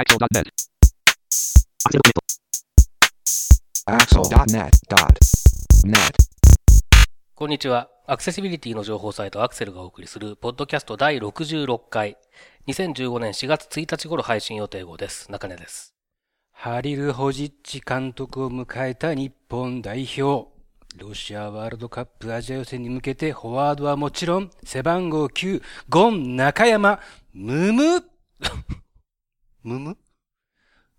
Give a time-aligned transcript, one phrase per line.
[0.00, 0.48] Axel.net.
[3.84, 5.94] Axel.net.net.
[7.34, 7.90] こんにちは。
[8.06, 12.16] アクセシビリティの情報サイトアクセルがお送りする、ポッドキャスト第66回、
[12.66, 15.30] 2015年4月1日頃配信予定号です。
[15.30, 15.94] 中根です。
[16.50, 20.48] ハリル・ホジッチ監督を迎えた日本代表。
[20.96, 27.00] ロシアワールドカップアジア予選に向けて、フォワードはもちろん、背番号9、ゴン中山、
[27.34, 28.02] ムム
[29.62, 29.98] ムム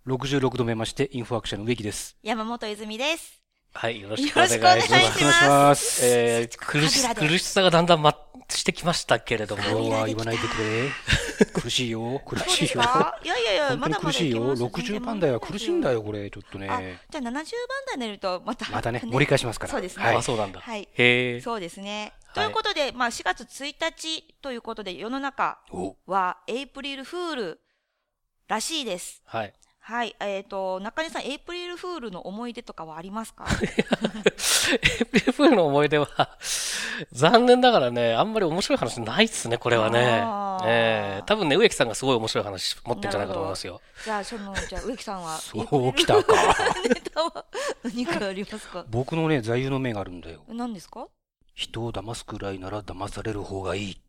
[0.06, 2.16] ?66 度目まして、インフォアクションの植木です。
[2.22, 3.42] 山本泉です。
[3.74, 4.76] はい、よろしくお願いします。
[4.76, 6.06] よろしくお願いします。
[6.06, 8.16] えー、苦し、苦しさがだんだんま、
[8.50, 9.64] してきましたけれども。
[9.64, 11.52] 今日は言わないでくれ。
[11.54, 12.84] 苦しいよ、 苦しいよ。
[12.84, 13.20] か？
[13.24, 14.42] いやいやいや、まだまだ苦しいよ。
[14.42, 15.92] けます60番台は苦しいんだ。
[15.92, 16.30] よ、これ。
[16.30, 17.44] ちょっとね。、じゃあ70番
[17.88, 18.70] 台になると、また。
[18.70, 19.72] またね、盛り返しますから。
[19.72, 20.22] そうですねはいあ、。
[20.22, 20.60] そうなんだ。
[20.60, 21.42] はいへえ。
[21.42, 22.02] そうですね。
[22.02, 27.60] はいということで、まあ4月1日ということで、世の中おはエイプリルフール
[28.52, 29.22] らしいです。
[29.26, 29.54] はい。
[29.80, 30.14] はい。
[30.20, 33.46] えっ、と、中根さん、エイプリルフールの思い出とかはありますか？
[35.00, 36.08] エプリルフールの思い出は、
[37.14, 40.22] 残念ながらね、あんまり面白い話ないっすね、これはね
[40.70, 43.80] ええ多分ね、植木さんがすごい面白い話持ってんじゃないかと思いますよ。
[44.04, 46.34] じゃあ、その、じゃあ、植木さんは、 そうきたか。
[46.84, 47.46] ネタは
[47.84, 48.86] 何かありますか？
[48.92, 50.44] 僕のね、座右の銘があるんだよ。
[50.50, 51.08] 何ですか？
[51.56, 54.02] 人を騙すくらいなら騙される方がいい。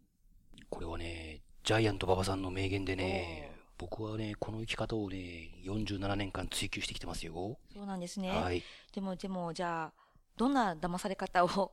[0.68, 3.51] これはね、ジャイアント馬場さんの名言でね、
[3.82, 7.58] 僕はね、この生き方をね、47年間追求してきてますよ。
[7.74, 8.30] そうなんですね。
[8.30, 8.62] はい。
[8.94, 9.94] でも、でも、じゃあ、
[10.36, 11.72] どんな騙され方を？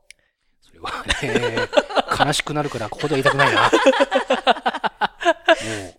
[0.59, 1.69] それはね、
[2.19, 3.61] 悲しくなるからここでは言いたくないな。
[3.61, 3.71] もう、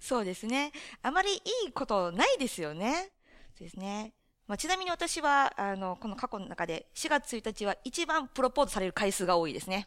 [0.00, 0.72] そうですね。
[1.00, 1.36] あまりい
[1.68, 3.12] いことないですよね。
[3.56, 4.12] そうですね。
[4.48, 9.86] まあ、ちなみに私は、あの、この過去の中で、4月1日は一番プロポーズされる回数が多いですね。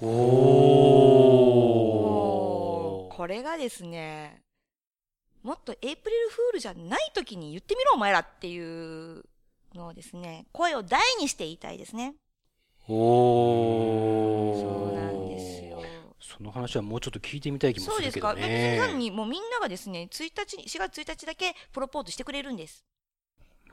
[0.00, 0.60] お
[3.12, 4.44] これがですね、
[5.42, 9.24] もっとエイプリルフールじゃない時に言ってみろお前らっていう
[9.74, 12.14] のをですね、声を大にして言いたいですね。
[12.88, 15.82] おそうなんですよ。
[16.20, 18.48] その話はもうちょっと聞いてみたい気もそうするけどですか。
[18.48, 18.98] で別ね。
[18.98, 22.84] にもうみんながですね、1日に、4月1日だけプロポーズしてくれるんです。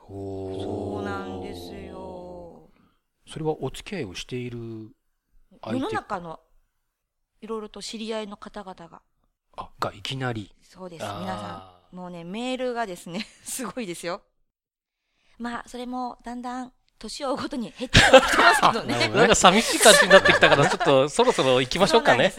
[0.06, 2.70] おーそうなんですよ。
[3.26, 4.58] それはお付き合いをしている
[5.66, 6.40] 世の中の
[7.42, 9.02] いろいろと知り合いの方々が。
[9.58, 10.50] あがいきなり。
[10.62, 11.04] そうです。
[11.04, 11.96] 皆さん。
[11.96, 14.22] もうね、メールがですね、 すごいですよ。
[15.38, 19.08] まあ、それもだんだん年を追うごとに減ってはきてますけどね。
[19.08, 22.28] なんか寂しい感じになってきたから、 ちょっとそろそろ行きましょうかね。
[22.28, 22.34] ね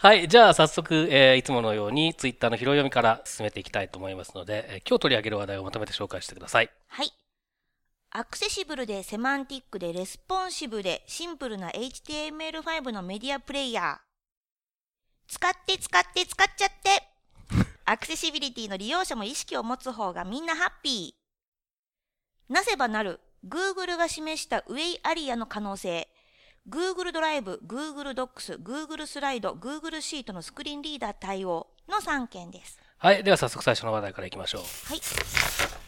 [0.00, 0.14] はい。
[0.18, 0.28] はい。
[0.28, 6.70] じゃあ、早速、えーいつものように、ツイッターの拾い読みから進めていきたいと思いますので、えー今日取り上げる話題をまとめて紹介してください。
[6.88, 7.12] はい。
[8.10, 14.07] アクセシブルでセマンティックでレスポンシブでシンプルな HTML5 のメディアプレイヤー。
[15.28, 17.02] 使って使って使っちゃって。
[17.84, 22.52] アクセシビリティの利用者も意識を持つ方がみんなハッピー。
[22.52, 26.08] なせばなる Google が示した WAI-ARIA の可能性。
[26.68, 32.78] Google ドライブ、Google Docs、Google スライド、Google シートのスクリーンリーダー対応の3件です。
[32.98, 33.22] はい。
[33.22, 34.62] では、早速最初の話題からいきましょう。
[34.62, 35.00] はい。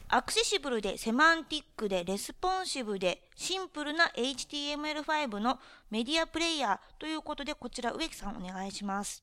[0.08, 5.58] アクセシブルでセマンティックでレスポンシブでシンプルな HTML5 の
[5.90, 9.22] メディアプレイヤーということで、こちら植木さんお願いします。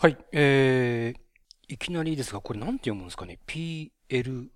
[0.00, 0.16] はい。
[0.30, 4.48] えー、いきなりですが、これなんて読むんですかね ?PLYR。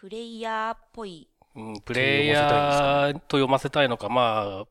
[0.00, 1.28] プレイヤーっぽい。
[1.54, 4.64] うん、プレイヤーと読ませたいのか、まあ、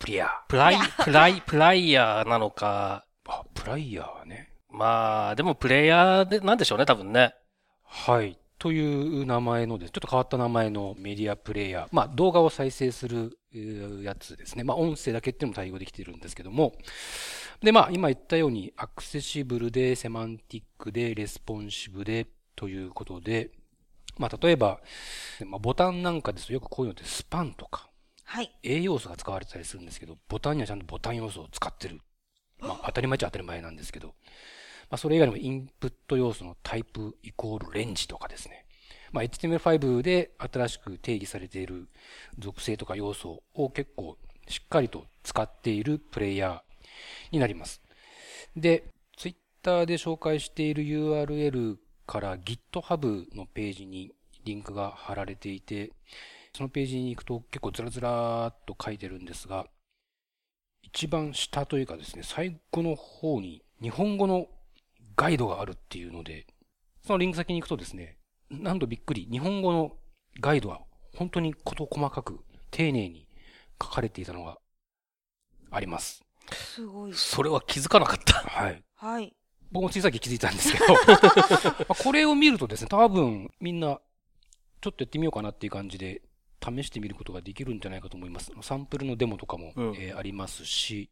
[0.00, 0.28] プリア。
[0.48, 4.52] プライ、プライ、 プライヤーなのか、あ、プライヤーね。
[4.68, 7.36] まあ、でもプレイヤーで、なんでしょうね、多分ね。
[7.84, 8.36] はい。
[8.58, 9.92] という名前のです。
[9.92, 11.88] ちょっと変わった名前のメディアプレイヤー。
[11.92, 14.64] まあ、動画を再生するえーやつですね。
[14.64, 16.72] まあ、音声だけっていうのも対応できてるんですけども。
[17.62, 23.50] で、まあ、今言ったように、アクセシブルで、セマンティックで、レスポンシブで、ということで、
[24.18, 24.80] まあ、例えば、
[25.46, 27.88] まあ、ボタンなんかですとよくこういうのってスパンとか、
[28.24, 28.50] はい。
[28.62, 32.00] 栄養素が使われてたりするんですけど、ボタンにはちゃんとボタン要素を使ってる。
[32.58, 34.14] まあ、当たり前っちゃ当たり前なんですけど、ま
[34.92, 38.66] あ、それ以外にもインプット要素のタイプイコールレンジとかですね。
[39.12, 41.88] まあ、HTML5 で新しく定義されている
[42.38, 44.16] 属性とか要素を結構
[44.48, 46.71] しっかりと使っているプレイヤー
[47.30, 47.82] になります。
[48.56, 48.84] で、
[49.16, 54.12] Twitter で紹介している URL から GitHub のページに
[54.44, 55.92] リンクが貼られていて、
[56.54, 59.66] そのページに行くと結構ずらずらっと書いてるんですが、
[60.82, 64.48] 一番下というかですね、最後の方に日本語の
[65.16, 66.46] ガイドがあるっていうので、
[67.06, 68.18] そのリンク先に行くとですね、
[68.50, 69.92] なんとびっくり、日本語の
[70.40, 70.82] ガイドは
[71.16, 72.40] 本当に事細かく
[72.70, 73.26] 丁寧に
[73.82, 74.58] 書かれていたのが
[75.70, 76.22] あります。
[76.52, 77.12] すごい。
[77.14, 78.34] それは気づかなかった。
[78.34, 78.82] はい。
[78.96, 79.34] はい。
[79.70, 84.00] 僕もついさっき気づいたんですけど、 まあこれを見るとですね、多分みんな
[84.80, 86.22] ちょっとやってみようかなっていう感じで
[86.62, 88.52] 試してみることができるんじゃないかと思います。
[88.60, 91.10] サンプルのデモとかも、うんえーありますし、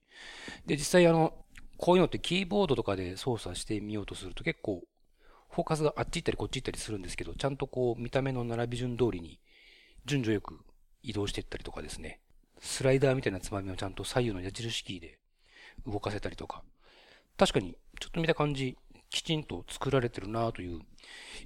[0.67, 1.35] で、実際あの、
[1.79, 4.83] こういうのってキーボードとかで操作してみようとすると結構、
[5.49, 9.41] フォーカスがあっち行ったりこっち行ったりするんですけど、ちゃんとこう見た目の並び順通りに
[10.05, 10.61] 順序よく
[11.03, 12.21] 移動していったりとかですね、
[12.61, 15.19] スライダーみたいなつまみをちゃんと左右の矢印キーで
[15.87, 16.62] 動かせたりとか、
[17.37, 18.77] 確かにちょっと見た感じ、
[19.09, 20.81] きちんと作られてるなという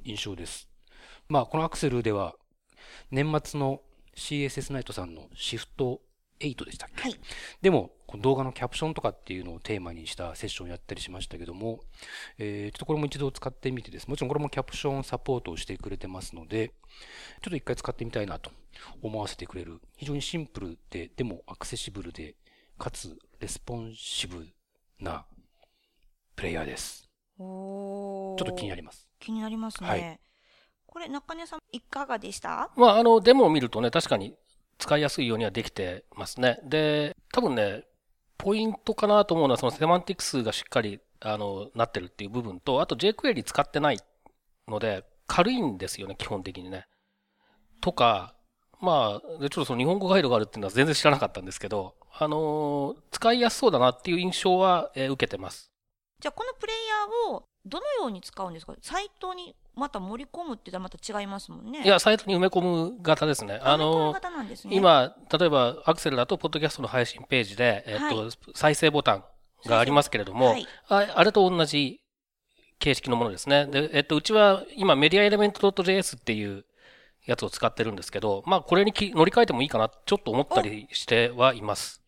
[0.04, 0.68] 印象です。
[1.28, 2.34] まあ、このアクセルでは、
[3.10, 3.80] 年末の
[4.16, 6.00] CSS ナイトさんのシフト
[6.40, 7.02] 8でしたっけ？
[7.02, 7.18] はい。
[7.62, 11.80] でも、動画のキャプションとかっていうのをテーマにしたセッションをやったりしましたけども、
[12.38, 14.08] えー、ちょっとこれも一度使ってみてです。
[14.08, 16.74] もちろんこれもキャプションサポートをしてくれてますので、ちょ
[17.48, 18.50] っと一回使ってみたいなと
[19.02, 22.34] 思わせてくれる、非常にシンプルで、でもアクセシブルで、
[22.78, 24.46] かつレスポンシブ
[25.00, 25.26] な
[26.36, 27.08] プレイヤーです。
[27.38, 29.08] おちょっと気になります。
[29.18, 29.88] 気になりますね。
[29.88, 30.20] はい
[30.86, 32.70] これ、中根さん、いかがでした？
[32.76, 34.36] まあ、あの、デモを見るとね、確かに
[34.78, 36.60] 使いやすいようにはできてますね。
[36.62, 37.82] で、多分ね、
[38.38, 43.98] ポイントかなと思うのは、そのセマンティクスがしっかり、あの、なってるっていう部分と、あと jQuery 使ってない
[44.68, 46.86] ので、軽いんですよね、基本的にね。
[47.80, 48.36] とか、
[48.80, 55.70] まあ、でちょっとその日本語ガイドがあるっていうのは全然知らなかったんですけど、あの使いやすそうだなっていう印象は、えー受けてます。
[56.20, 56.76] じゃあ、このプレイ
[57.26, 58.74] ヤーをどのように使うんですか？
[58.80, 61.82] サイトにまた盛り込むってまた違いますもんね。
[61.82, 63.58] いや、サイトに埋め込む型ですね。
[63.62, 64.14] ああの。
[64.70, 69.24] 今、例えばアクセルだと、ポッドキャストの配信ページで、えっと、は再生ボタン
[69.66, 72.00] がありますけれども、はいああれと同じ
[72.78, 73.66] 形式のものですね。
[73.66, 76.64] で、えっと、うちは今、メディアエレメント .js っていう
[77.24, 82.03] やつを使ってるんですけど、まあ、これにき乗り換えてもいいかな、ちょっと思ったりしてはいます。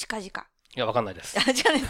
[0.00, 0.46] 近々。
[0.76, 1.34] いや、わかんないです。
[1.34, 1.82] ですね。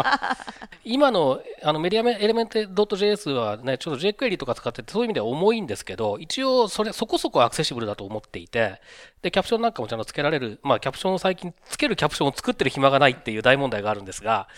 [0.84, 8.80] 今の、あの、メディアエレメント .js はね、ちょっと jQuery とか使ってて、そういう意味では重いんですけど、一応、それ、そこそこアクセシブルだと思っていて、
[9.22, 14.48] で、キャプションなんかもちゃんとつけられる、まあ、キャプションを最近、つけるキャプションを作ってる暇がないっていう大問題があるんですが、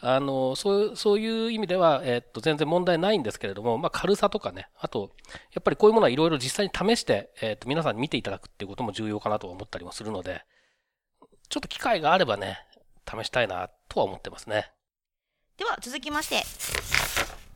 [0.00, 5.10] あの、そういう、そういう意味では、えっと、全然問題ないんですけれども、まあ、軽さとかね、あと、
[5.54, 10.42] やっぱりこういうものはいろいろ実際に試して、えっと、皆さんに見ていただくっていうことも重要かなと思ったりもするので、
[11.48, 12.58] ちょっと機会があればね、
[13.08, 14.70] 試したいな、とは思ってますね。
[15.56, 16.42] では続きまして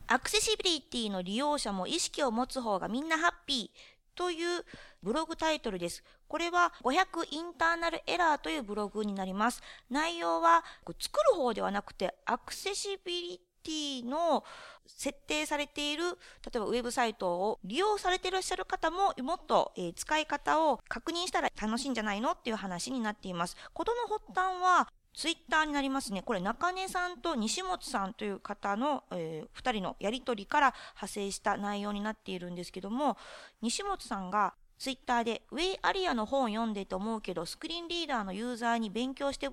[0.07, 4.65] アクセシビリティの利用者も意識を持つ方がみんなハッピーという
[5.03, 6.03] ブログタイトルです。
[6.27, 9.61] これは500インターナルエラーというブログになります。
[9.89, 10.63] 内容は
[10.99, 14.43] 作る方ではなくてアクセシビリティ t の
[14.87, 16.13] 設定されている例
[16.55, 23.55] えばウェブサイトを利用されていらっしゃる方ももっと、えー使い方を確認したら楽しいんじゃないのっていう話になっています。
[23.73, 26.21] ことの発端はツイッターになりますね。
[26.21, 33.17] これ中根さんと西本さんという方の、えー、2人のやり取りから派生した内容になっているんですけども
[33.61, 39.49] 西本さんがツイッターでウェイアリアの本を読んでて思うけどスクリーンリーダーのユーザーに勉強して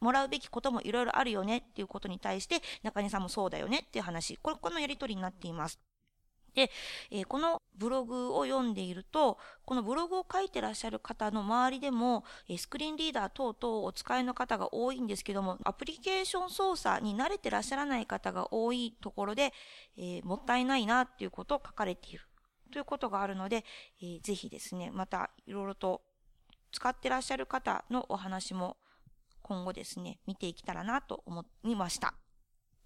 [0.00, 5.78] もらうべきこともいろいろあるよねっていうことに対して中根さんもそうだよねっていう話これこのやり取りになっています。
[6.54, 6.70] で、
[7.10, 19.52] えーこのブログを読んでいると、このブログを書いてらっしゃる方の周りでも、えースクリーンリーダー等々をお使いの方が多いんですけども、アプリケーション操作に慣れてらっしゃらない方が多いところで、
[19.96, 22.20] えーもったいないなっていうことを書かれている
[22.72, 23.64] ということがあるので、
[24.02, 26.02] えーぜひですね、またいろいろと
[26.72, 28.76] 使ってらっしゃる方のお話も
[29.50, 32.14] 今後ですね、見ていけたらなと思いました。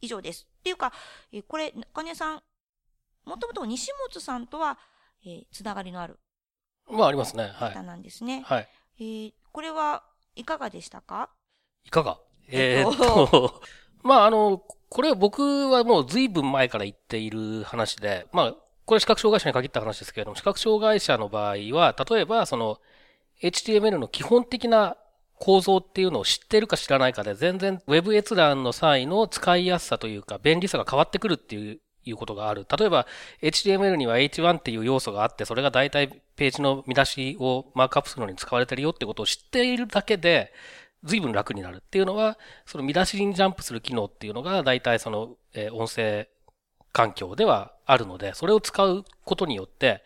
[0.01, 0.47] 以上です。
[0.61, 0.95] っていうか、
[1.31, 2.43] えーこれ、中根さん、
[3.27, 4.79] もともと西本さんとは、
[5.27, 6.19] えーつながりのある
[6.89, 7.45] まあ、ありますね。
[7.55, 7.83] はい方。
[7.83, 8.43] なんですね。
[8.47, 8.69] はい。
[8.99, 10.05] えーこれは
[10.37, 11.29] いかがでしたか？
[11.85, 12.19] いかが？
[12.49, 13.63] えーとっと、
[14.03, 18.55] まあ、あの、これ僕はもう随分前から言っている話で、まあ、
[18.87, 22.81] これ視覚障害者に限った話ですけれども、視覚障害者の場合は、例えば、その、
[23.43, 24.97] HTML の基本的な
[25.45, 32.67] 構造っていうのを知ってるか知らないかで、全然 Web 閲覧の際の使いやすさというか、便利さが変わってくるっていう、いうことがある。
[32.79, 33.07] 例えば、
[33.43, 40.53] HTML には H1 っていう要素があって、それが大体ページの見出しをマークアップするのに使われてるよってことを知っているだけで、
[41.03, 46.29] 随分楽になるっていうのは、その見出しにジャンプする機能っていうのが大体その、え音声
[46.93, 50.03] 環境ではあるので、それを使うことによって、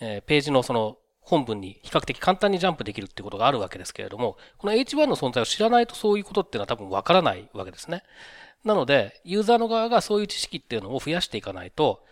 [0.00, 0.97] えページのその
[1.28, 8.02] 本文に比較的簡単にジャンプできるっていうことがあるわけですけれども、この H1 の存在を知らないとそういうことっていうのは多分わからないわけですね。
[8.64, 12.02] なので、ユーザーの側がそういう知識っていうのを増やしていかないと、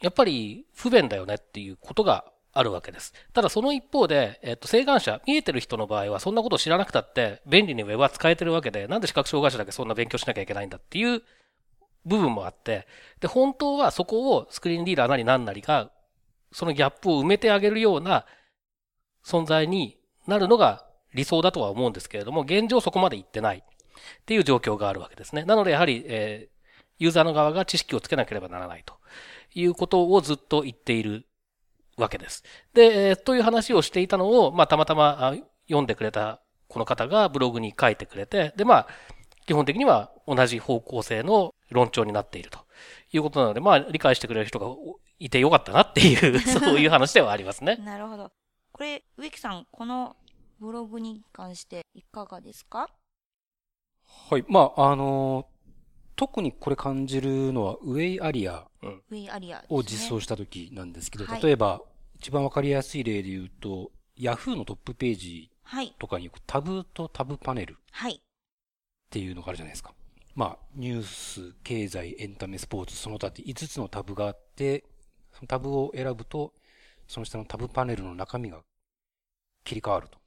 [0.00, 3.12] やっぱり不便だよねっていうことがあるわけです。
[3.32, 11.22] ただその一方で、えっと、請願者、見えてる人の場合はそんなことを知らなくたって便利にウェブは使えてるわけで、なんで視覚障害者だけそんな勉強しなきゃいけないんだっていう
[12.06, 12.86] 部分もあって、
[13.20, 15.90] で、本当はそこをスクリーンリーダーなりなんなりが、
[16.52, 18.24] そのギャップを埋めてあげるような
[19.24, 20.84] 存在になるのが
[21.14, 23.62] 理想だとは思うんですけれども、現状そこまで行ってないっ
[24.26, 25.44] ていう状況があるわけですね。
[25.44, 26.60] なのでやはり、えー
[27.00, 28.92] ユーザーの側が知識をつけなければならないと
[29.54, 31.26] いうことをずっと言っている
[31.96, 32.44] わけです。
[32.74, 35.34] で、えーという話をしていたのを、まあ、たまたまあ
[35.66, 38.86] 読んでくれたこの方がブログに書いてくれて、で、まあ、
[39.46, 42.60] 基本的には同じ方向性の論調になっていると
[43.12, 44.66] いうことなので、まあ、理解してくれる人が
[45.18, 47.76] いてよかったなっていう、 そういう話ではありますね。
[47.76, 48.30] なるほど。
[48.80, 50.16] これ、植木さん、この
[50.58, 52.88] ブログに関していかがですか？
[54.30, 54.44] はい。
[54.48, 55.46] まあ、あの
[56.16, 59.76] 特にこれ感じるのは、ウェイアリアウェイアリアです、ね。
[59.76, 61.82] を実装した時なんですけど、はい例えば、
[62.14, 65.94] 一番わかりやすい例で言うと、Yahoo のトップページはい。
[65.98, 68.22] とかによくタブとタブパネルっはい。
[69.10, 69.92] ていうのがあるじゃないですか。
[70.34, 74.84] まあ、ニュース、経済、エンタメ、スポーツ、その他って5つのタブがあって、
[75.34, 76.54] そのタブを選ぶと、
[77.06, 78.62] その下のタブパネルの中身が
[79.64, 80.18] 切り替わると。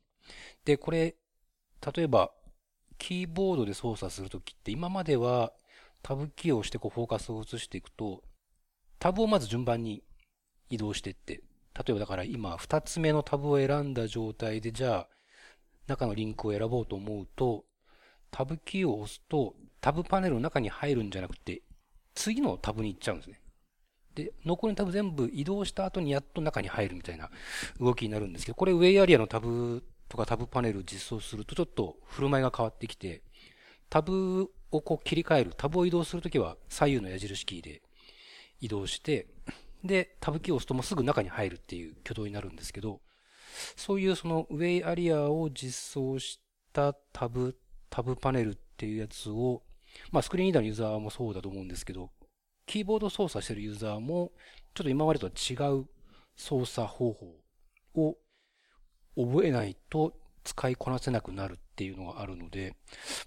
[0.65, 1.15] で、これ、
[1.95, 2.31] 例えば、
[2.97, 5.51] キーボードで操作するときって、今までは
[6.01, 8.23] タブキーを押してこうフォーカスを移していくと、
[8.99, 10.03] タブをまず順番に
[10.69, 11.41] 移動していって、
[11.75, 15.07] 例えばだから今2つ目のタブを選んだ状態で、じゃあ
[15.87, 17.65] 中のリンクを選ぼうと思うと、
[18.31, 21.61] タブキーを押すと、タブパネルの中に入るんじゃなくて、
[22.15, 23.41] 次のタブに行っちゃうんですね。
[24.15, 27.29] で、残りのタブ全部移動した後にやっと中に入るみたいな
[27.79, 33.23] 動きになるんですけど、これウェイアリアのタブとかタブパネルを実装するとちょっと振る舞いが変わってきて、
[33.89, 37.81] タブをこう切り替える、タブを移動するときは左右の矢印キーで
[38.61, 39.27] 移動して、
[39.83, 43.01] で、タブキーを押すともうすぐ中に入るっていう挙動になるんですけど、
[43.75, 46.39] そういうそのウェイアリアを実装し
[46.71, 47.57] たタブ、
[47.89, 49.63] タブパネルっていうやつを、
[50.11, 52.09] まあスクリーンリーダーのユーザーもそうだと思うんですけど、
[52.65, 54.31] キーボード操作してるユーザーも、
[54.73, 55.85] ちょっと今までとは違う
[56.35, 57.35] 操作方法
[57.95, 58.17] を
[59.15, 62.75] 覚えないと使いこなせなくなるっていうのがあるので、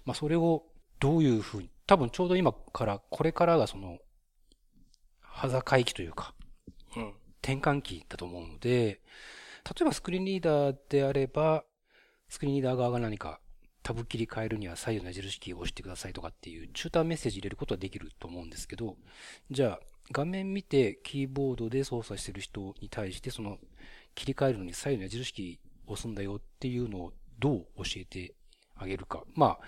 [0.05, 0.65] まあそれを
[0.99, 3.99] どういうふうに、多分ちょうど今から、これからがその、
[5.21, 6.33] 端境期というか、
[6.95, 7.13] うん。
[7.41, 9.01] 転換期だと思うので、
[9.65, 11.63] 例えばスクリーンリーダーであれば、
[12.27, 13.39] スクリーンリーダー側が何か
[13.87, 18.97] タブ切り替えるには左右の矢印キーを押してくださいとかっていう中間メッセージ入れることはできると思うんですけど、
[19.49, 19.79] じゃあ
[20.11, 23.59] 画面見てキーボードで操作してる人に対してその
[24.13, 28.33] 切り替えるのに左右の矢印キーを押すんだよっていうのをどう教えて
[28.75, 29.23] あげるか。
[29.35, 29.59] まあ、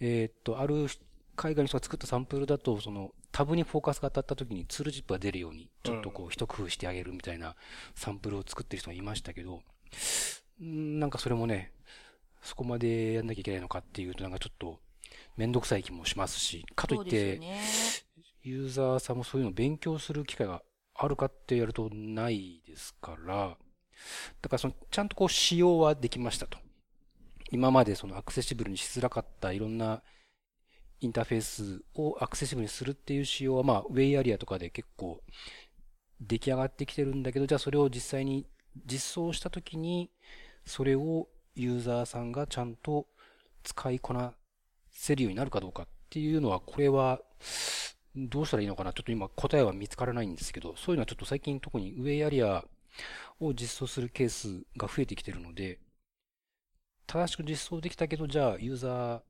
[0.00, 0.88] えーっと、ある
[1.36, 7.54] 海外の人が作ったサンプルだと、そのタブにフォーカスが当たった時にツールジップが出るように、ちょっとこう一工夫してあげるみたいな
[7.94, 9.62] サンプルを作ってる人がいましたけど、
[10.60, 11.70] んなんかそれもね、
[12.42, 14.80] そこまでやんなきゃいけないのかっていうと、なんかちょっと
[15.36, 17.60] めんどくさい気もしますし、かといって、ね。
[18.42, 20.62] ユーザーさんもそういうのを勉強する機会が
[20.94, 23.56] あるかってやるとないですから、
[24.40, 26.58] だからその、ちゃんとこう仕様はできましたと。
[27.50, 30.02] 今までそのアクセシブルにしづらかったいろんな
[31.00, 35.20] インターフェースをアクセシブルにするっていう仕様は、まあ、ウェイアリアとかで結構
[36.20, 38.46] 出来上がってきてるんだけど、じゃあそれを実際に
[38.86, 40.10] 実装したときに、
[40.64, 43.06] それをユーザーさんがちゃんと
[43.62, 44.34] 使いこな
[44.90, 47.20] せるようになるかどうかっていうのは、これは
[48.16, 52.64] どうしたらいいのかなちょっと今答えは見つからないんですけど、そういうのはちょっと最近特にウェイアリア
[53.40, 55.78] を実装するケースが増えてきてるので、
[57.06, 59.20] 正しく実装できたけど、じゃあユーザー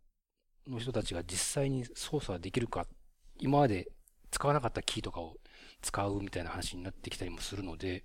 [0.70, 2.86] の人たちが実際に操作できるか、
[3.38, 3.90] 今まで
[4.30, 5.36] 使わなかったキーとかを
[5.82, 8.04] 使うみたいな話になってきたりもするので、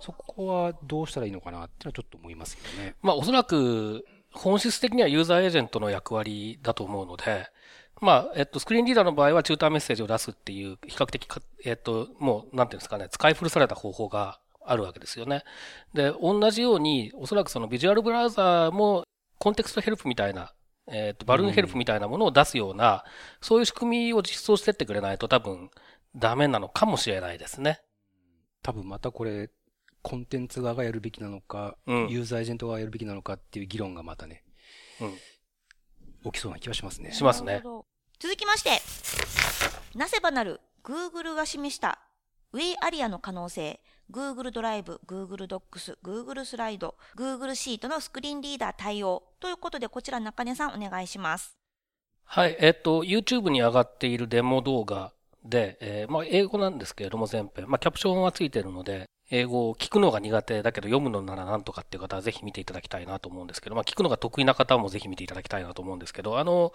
[0.00, 2.94] そこはどうしたらいいのかなっていうのはちょっと思いますけどね。
[3.02, 7.46] まあ、おそらく、本質的にはユーザーエージェントの役割だと思うので、
[8.00, 15.44] まあ、えっと、スクリーンリーダーの場合は中間メッセージを出すっていう、比較的か、えっと、もう、なんていうんですかね、使い古された方法があるわけですよね。
[15.94, 19.04] で、同じように、おそらくそのビジュアルブラウザーも、
[19.38, 20.52] コンテクストヘルプみたいな、
[20.86, 23.04] えっと、バルーンヘルプみたいなものを出すような、
[23.40, 25.70] そういう仕組みを実装してってくれないと多分、
[26.14, 27.80] ダメなのかもしれないですね。
[28.62, 29.50] 多分またこれ、
[30.02, 34.44] コンテンツ側がやるべきなのか、うんユーザーエージェント側がやるべきなのかっていう議論がまたね、
[35.00, 36.30] うん。
[36.30, 37.12] 起きそうな気がしますね。
[37.12, 37.86] しますねなるほど
[38.20, 38.80] 続きまして、
[39.98, 41.98] なせばなる Google が示した
[42.52, 43.80] ウェイアリアの可能性、
[44.10, 51.58] Google ドライブ、Google Docs、Google スライド、Google シートのスクリーンリーダー対応ということで、こちら中根さんお願いします。
[52.24, 55.12] はい、えっと、YouTube に上がっているデモ動画
[55.44, 66.72] で、えー、まあ、英語なんですけれども全編、まあ、キャプションはついてるので、英語を聞くのが苦手だけど読むのならなんとかっていう方はぜひ見ていただきたいなと思うんですけど、まあ、聞くのが得意な方もぜひ見ていただきたいなと思うんですけど、あの、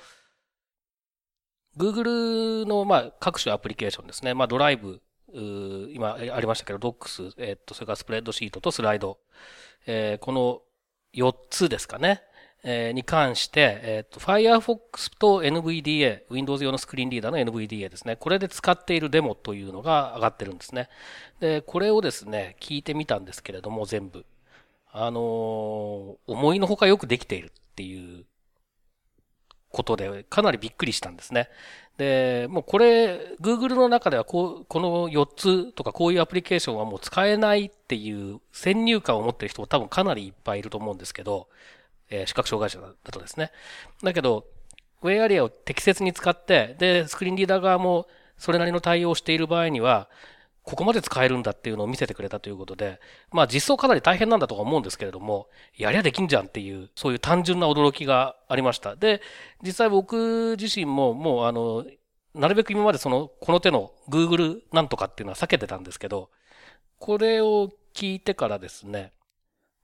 [1.77, 4.33] Google の、まあ、各種アプリケーションですね。
[4.33, 5.01] まあ、ドライブ、
[5.93, 9.19] 今ありましたけど、Docs、えっと、それからスプレッドシートとスライド、
[9.85, 10.61] えー、この
[11.13, 12.23] 4つですかね。
[12.63, 18.18] え、に関して、えっ、ー、と、Firefox と NVDA、Windows 用のスクリーンリーダーの NVDA ですね。
[18.18, 20.89] これで使っているデモというのが上がってるんですね。
[21.39, 24.25] で、これをですね、聞いてみたんですけれども、全部。
[24.92, 28.25] あの、思いのほかよくできているっていう
[29.72, 31.50] ことで、かなりびっくりしたんですね。
[31.98, 41.48] で、もうこれ、Google の中ではこう、この4つとかこういうアプリケーションはもう使えないっていう先入観を持ってる人も多分かなりいっぱいいると思うんですけど、
[42.10, 43.51] えー、視覚障害者だとですね。
[44.04, 44.46] だけど、
[45.01, 50.10] ウェイアリアを適切に使って、で、スクリーンリーダー側もそれなりの対応をしている場合には、
[50.63, 53.00] ここまで使えるんだっていうのを見せてくれたということで、
[53.32, 58.96] まあ実装かなり大変なんだとは思うんですけれども、やりゃできんじゃんっていう、そういう単純な驚きがありました。
[58.96, 59.22] で、
[59.63, 61.86] 実際僕自身ももうあの、
[62.36, 66.30] なるべく今までその、この手の Google なんとかっていうのは避けてたんですけど、
[67.00, 69.12] これを聞いてからですね、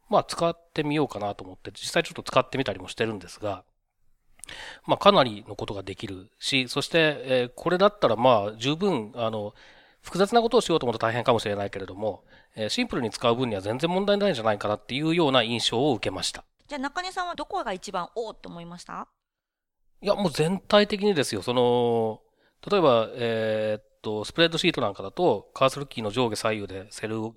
[0.09, 3.63] まあ使ってみようかなと思って、実際ちょっと使ってみたりもしてるんですが、
[4.85, 9.53] まあかなりのことができるし、そして、えー、これだったらまあ十分、あの、
[10.01, 12.23] 複雑なことをしようと思うと大変かもしれないけれども、
[12.55, 16.45] えー、シンプルに使う分には全然問題ないんじゃないかなっていうような印象を受けました。
[16.67, 19.07] じゃあ中根さんはどこが一番おおって思いました？
[20.01, 21.41] いや、もう全体的にですよ。
[21.41, 22.21] その、
[22.69, 27.31] 例えば、えー、っと、スプレッドシートなんかだと、カーソルキーの上下左右でセル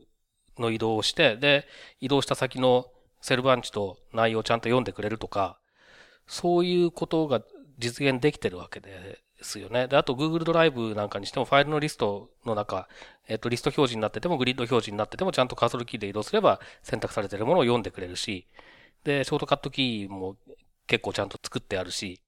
[0.60, 1.66] の移動をして、で、
[2.00, 2.86] 移動した先の
[3.20, 5.58] セルバンチと内容をちゃんと読んでくれるとか、
[6.26, 7.42] そういうことが
[7.78, 9.88] 実現できてるわけですよね。
[9.88, 12.88] で、あと Google ドライブなんかにしてもファイルのリストの中、
[13.28, 18.46] えっ、と、リスト表示になっててもグリッド表示になっててもちゃんとカーソルキーで移動すれば選択されてるものを読んでくれるし、
[19.04, 20.36] で、ショートカットキーも
[20.86, 22.20] 結構ちゃんと作ってあるし、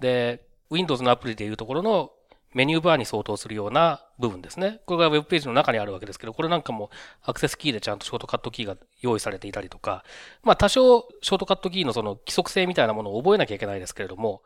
[0.00, 2.10] で、Windows のアプリでいうところの
[2.52, 4.80] メニューバーに相当するような部分ですね。
[4.86, 6.90] これが Web ページの中にあるわけですけど、これなんかも
[7.22, 10.04] アクセスキーでちゃんとショートカットキーが用意されていたりとか、
[10.42, 14.42] まあ多少ショートカットキーのその規則性みたいなものを覚えなきゃいけないですけれども、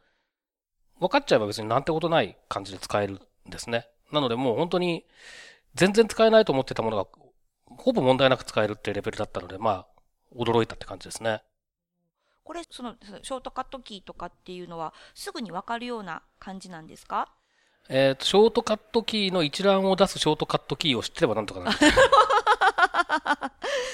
[1.00, 3.88] 分かっちゃえば別になんてことない感じで使えるんですね。
[4.12, 5.04] なのでもう本当に
[5.74, 7.06] 全然使えないと思ってたものが
[7.78, 9.86] ほぼ問題なく使えるっていうレベルだったので、まあ
[10.36, 11.42] 驚いたって感じですね。
[12.44, 17.32] これ、そのショートカットキーとかっていうのはすぐにわかるような感じなんですか？
[17.88, 21.78] えっ、ー、と、ショートカットキーの一覧を出すショートカットキーを知ってればなんとかなる。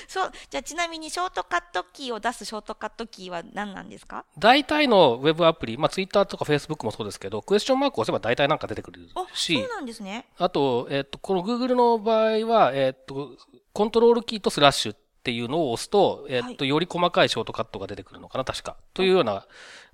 [0.06, 4.24] そう、じゃあちなみにショートカットキーを出すショートカットキーは何なんですか？
[4.38, 9.58] 大体のウェブアプリ、まあツイッターとかフェイスブックもそうですけど、クエスチョンマークを押せば大体なんか出てくるし。
[9.60, 10.26] そうなんですね。
[10.38, 13.36] あと、えっ、ー、と、この Google の場合は、えっ、ー、と、
[13.72, 18.78] コントロールキーとスラッシュっていうのを押すと、えっ、ー、と、より細かいショートカットが出てくるのかな、確か。
[18.94, 19.46] というような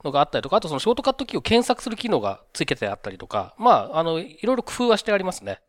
[0.04, 5.60] のがあったりとか、あとそのショートカットキーを検索する機能がつけてあったりとか、まあ、あの、いろいろ工夫はしてありますね。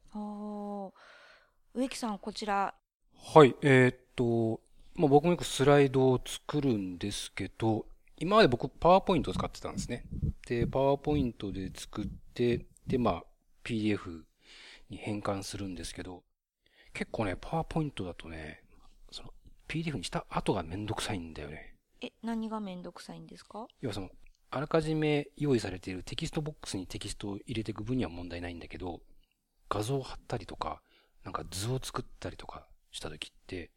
[1.74, 2.76] 植木さん、こちら。
[3.34, 4.62] はい、えー、っと、
[4.94, 7.88] まあ、僕もよくスライドを作るんですけど、
[8.20, 10.06] 今まで僕、パワーポイントを使ってたんですね。
[10.48, 13.24] で、パワーポイントで作って、で、まあ、
[13.64, 14.22] PDF
[14.90, 16.24] に変換するんですけど、
[16.94, 18.64] 結構ね、パワーポイントだとね、
[19.68, 21.76] PDF にした後がめんどくさいんだよね。
[22.02, 23.68] え、何がめんどくさいんですか？
[23.82, 24.10] 要はその、
[24.52, 29.02] あらかじめ用意されているテキストボックスにテキストを入れていく分には問題ないんだけど、
[29.70, 30.82] 画像を貼ったりとか、
[31.24, 33.72] なんか図を作ったりとかした時って、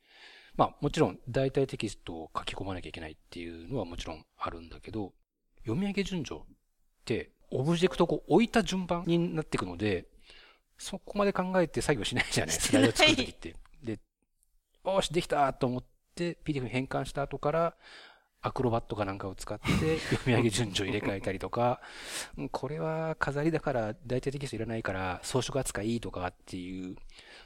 [0.56, 5.12] まあもちろん大体テキストを書き込まなきゃいけないっていうのはもちろんあるんだけど、
[5.62, 6.44] 読み上げ順序っ
[7.04, 10.06] てオブジェクトを置いた順番になっていくので、
[10.78, 13.56] そこまで考えて作業しないじゃないスライド作るときって。
[14.84, 17.76] で、よし、できたと思って PDF に変換した後から、
[18.42, 21.80] アクロバットかなんかを使って 読み上げ順序入れ替えたりとか、
[22.52, 26.96] これは飾りだから大体テキストいらないから装飾扱いいいとかっていう、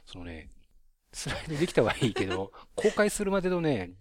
[0.05, 0.49] そのね、
[1.11, 3.93] スライドできたはいいけど、 公開するまでのね、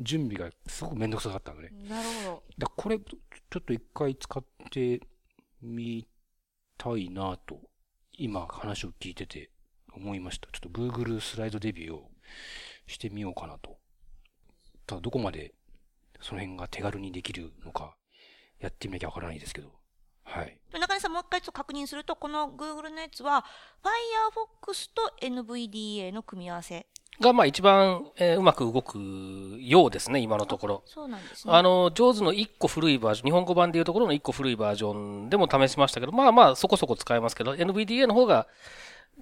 [0.00, 1.70] 準備がすごくめんどくさかったのね。
[1.88, 2.42] なるほど。
[2.58, 5.00] だこれ、ちょっと一回使って
[5.62, 6.06] み
[6.76, 7.60] たいなと、
[8.12, 9.50] 今話を聞いてて
[9.94, 10.48] 思いました。
[10.52, 12.11] ちょっと Google スライドデビューを
[12.86, 13.78] してみようかなと。
[14.86, 15.54] ただどこまで
[16.20, 17.96] その辺が手軽にできるのか、
[18.60, 19.72] やってみなきゃわからないですけど。
[20.24, 20.56] はい。
[20.72, 23.44] 中根さんもう一回ちょっと確認すると、この Google のやつは、
[23.82, 26.86] Firefox と NVDA の組み合わせ。
[27.20, 28.98] が、まあ一番、えーうまく動く
[29.60, 30.82] ようですね、今のところ。
[30.86, 31.52] そうなんですね。
[31.52, 38.46] あの、ジョーズの1個古いバージョン、日本語版でいうところの1個古いバージョンでも試しましたけど、まあまあそこそこ使えますけど、NVDA の方が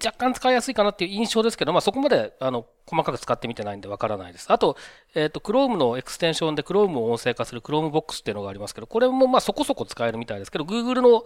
[0.03, 4.51] 若干使いやすいかなっていう印象ですけど、まあそこまで、あの、細かく使ってみてないんでわからないです。
[4.51, 4.75] あと、
[5.15, 11.23] えっ、と、Chrome のエクステンションで Chrome を音声化する Chromebox っていうのがありますけど、これもまあそこそこ使えるみたいですけど、Google の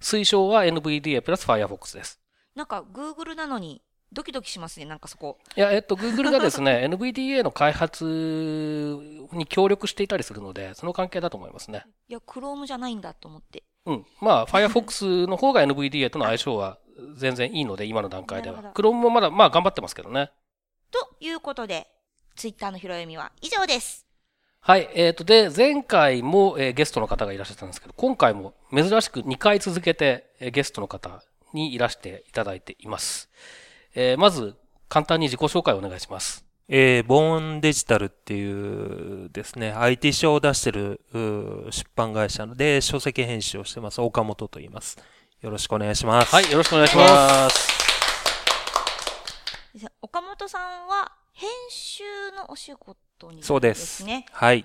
[0.00, 2.20] 推奨は NVDA プラス Firefox です。
[2.54, 5.38] なんか Google なのにドキドキしますね、なんかそこ。
[5.56, 8.04] いや、えっと、Google がですね、 NVDA の開発
[9.32, 11.84] に協力していたりするので、その関係だと思いますね。
[12.08, 13.64] いや、Chrome じゃないんだと思って。
[13.84, 14.06] うん。
[14.20, 16.78] まあ、Firefox の方が NVDA との相性は
[17.16, 18.74] 全然いいので、今の段階ではなるほ。
[18.74, 20.30] Chrome もまだ、まあ頑張ってますけどね。
[20.90, 21.86] ということで、
[22.34, 24.06] Twitter の拾い読みは以上です。
[24.60, 24.90] はい。
[24.94, 33.30] えっ、と、で、前回も、えーゲストの方がいらっしゃったんですけど、今回も珍しく2回続けて、えーゲストの方にいらしていただいています。
[33.94, 34.56] えーまず、
[34.88, 36.44] 簡単に自己紹介をお願いします。
[36.68, 41.00] えー、ボーンデジタルっていうですね、IT 書を出してる
[41.70, 44.98] 出版会社で書籍編集をしてます、岡本と言います。
[45.42, 46.34] よろしくお願いします。
[46.34, 46.50] はい。
[46.50, 47.76] よろしくお願いします。
[49.74, 52.02] で岡本さんは編集
[52.34, 54.24] のお仕事にそうでですすね。
[54.32, 54.64] はい。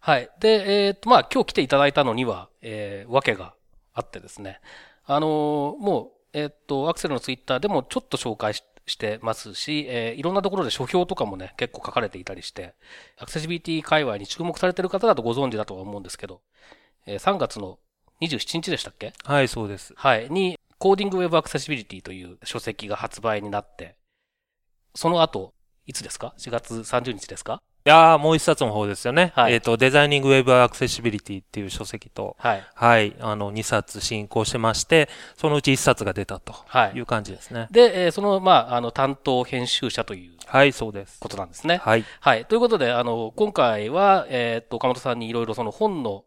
[0.00, 0.28] はい。
[0.40, 3.54] で、えっ、と、まあ、今日来ていただいたのには、えー、わけが
[3.94, 4.60] あってですね。
[5.04, 12.74] あのーもう、えっ、と、アクセルのツイッターでもちょっと紹介ししてますし、えーいろんなところで書評とかもね、結構書かれていたりして、
[13.16, 16.40] アクセシビリティ界隈に注目されてる方だとご存知だとは思うんですけど、
[17.06, 17.78] えー3月の
[18.22, 19.12] 27日でしたっけ？
[19.24, 19.92] はい、そうです。
[19.96, 20.28] はい。
[20.30, 23.96] に、コーディングウェブアクセシビリティという書籍が発売になって、
[24.94, 25.52] その後、
[25.86, 27.60] いつですか ?4 月30日ですか？
[27.84, 29.32] いやー、もう一冊の方ですよね。
[29.34, 32.64] はいえっ、と、デザイニングウェブアクセシビリティっていう書籍と、はい。
[32.76, 37.66] はい、あの、2冊進行してまして、そのうち1冊が出たとはいいう感じですね。
[37.72, 41.18] で、えーその、まあ、あの、担当編集者というはい、そうです。
[41.18, 41.78] ことなんですね。
[41.78, 42.04] はい。
[42.20, 42.44] はい。
[42.46, 46.24] ということで、あの、今回は、えーっと、岡本さんにいろいろその本の、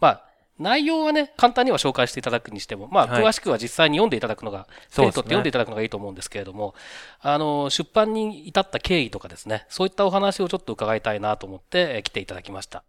[0.00, 0.25] まあ、
[0.58, 6.74] 内容はね、簡単には紹介していただくにしても、まあ、はい詳しくは実際に読んでいただくのが、手に取って読んでいただくのがいいと思うんですけれども、
[7.20, 12.84] あの、出版に至った経緯とかですね、そういったお話をちょっと伺いたいなと思って、えー来ていただきました。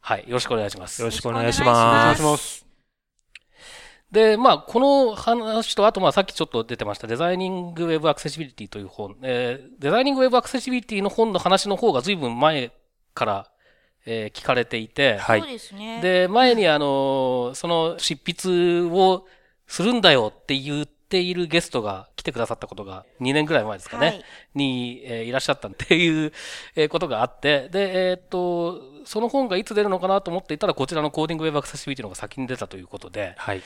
[0.00, 0.24] はい。
[0.26, 1.00] よろしくお願いします。
[1.00, 2.66] よろしくお願いしよろしくお願まいしますす。
[4.10, 12.72] で、まあ、この話と、あと、まあ、さっきちょっと出てました、デザイニングウェブアクセシビリティという本、えーデザイニングウェブアクセシビリティの本の話の方が随分前
[13.14, 13.49] から、
[14.06, 16.00] えー聞かれていて、はいそうですね。
[16.00, 19.26] で、前にあの、その執筆を
[19.66, 24.06] するんだよって言っているゲストが来てくださったことが2年ぐらい前ですかね。
[24.06, 26.32] はいに、えーいらっしゃったっていう、
[26.74, 33.62] えーことがあって、で、えーっと、その本がいつ出るのかなと思っていたら、こちらのコーディングウェブアクセシビリティの方が先に出たということで、はい。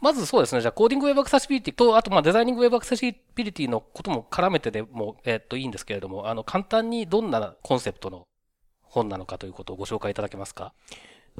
[0.00, 8.22] まずそうですね、じゃあコーディングウェブアクセシビリティと、あとまあデザイニングウェブアクセシビリティのことも絡めてでも、えーっと、いいんですけれども、あの、簡単にどんなコンセプトの
[8.92, 10.72] 本なのかということをご紹介いただけますか？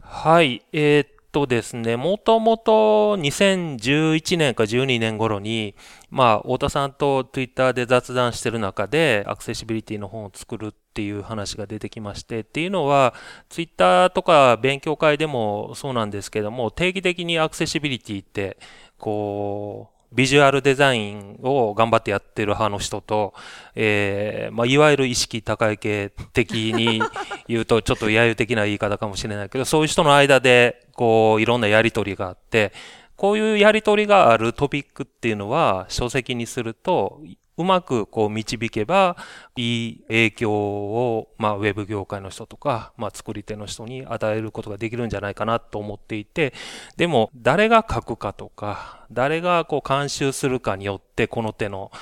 [0.01, 0.63] はい。
[0.73, 5.75] えーっとですね、もともと2011年か12年頃に、
[6.11, 13.15] まあ、太田さんと Twitter で雑談してる中で、アクセシビリティの本を作るっていう話が出てきまして、っていうのは、
[13.49, 18.59] Twitter とか勉強会でもそうなんですけども、定期的にアクセシビリティって、
[18.99, 23.35] こう、ビジュアルデザインを頑張ってやってる派の人と、
[23.75, 27.03] えーまあ、いわゆる意識高い系的に
[27.49, 32.73] 言うと、 ちょっと揶揄的な言い方かもしれないけど、そういう人の間で、こう、いろんなやりとりがあって、
[33.17, 37.21] こういうやりとりがあるトピックっていうのは、書籍にすると、
[37.57, 39.17] うまくこう導けば、
[39.57, 46.55] いい影響を、まあ、ウェブ業界の人とか、まあ、作り手の人に与えることができるんじゃないかなと思っていて、
[46.97, 51.93] でも、誰が書くかとか、誰がこう監修するかによって、この手の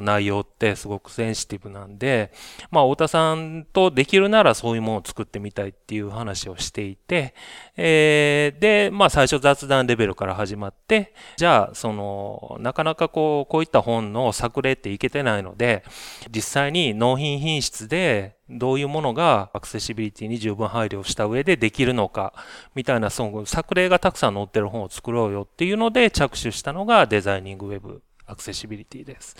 [0.00, 2.32] 内容ってすごくセンシティブなんで、
[2.70, 7.34] まあ、太田さんとできるならそういうものを作ってみたいっていう話をしていて、
[7.76, 15.84] えーで、まあ、最初雑談レベルから始まって、じゃあ、その、なかなかこう、こういった本の作例っていけてないので、
[16.30, 22.32] 実際に納品品質で、どういうものがアクセシビリティに十分配慮した上でできるのか、
[22.74, 28.02] みたいな、その作例がたくさん載ってる本を作ろうよっていうので着手したのがデザイニングウェブ。
[28.26, 29.36] アクセシビリティです。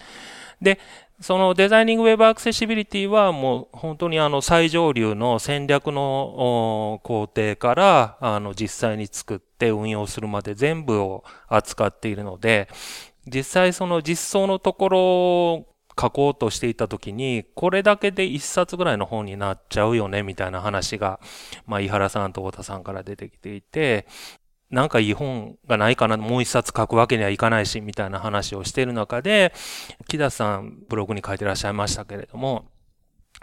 [0.60, 0.78] で、
[1.20, 12.68] そのデザイニングウェブアクセシビリティはもう本当にあの最上流の戦略の工程からあの実際に作って運用するまで全部を扱っているので、
[13.26, 15.66] 実際その実装のところを
[15.98, 21.20] 書こうとしていたときに、これだけで一冊ぐらいの本になっちゃうよね、みたいな話が、
[21.66, 24.06] まあ、井原さんと太田さんから出てきていて、
[24.70, 29.52] なんかいい本がないかな、もう一冊書くわけにはいかないし、みたいな話をしている中で、
[30.08, 32.66] 木田さんブログに書いてらっしゃいましたけれども、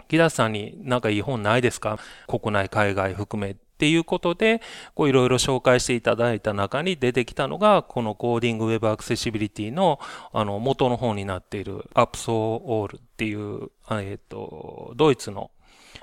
[0.08, 1.98] 木田さんになんかいい本ないですか？
[2.26, 4.60] 国内、海外含めっていうことで、
[4.94, 9.98] こういろいろ紹介していただいた中に出てきたのが、このコーディングウェブアクセシビリティの
[10.32, 15.50] あの元の本になっている Apps All っていう、えっ、と、ドイツの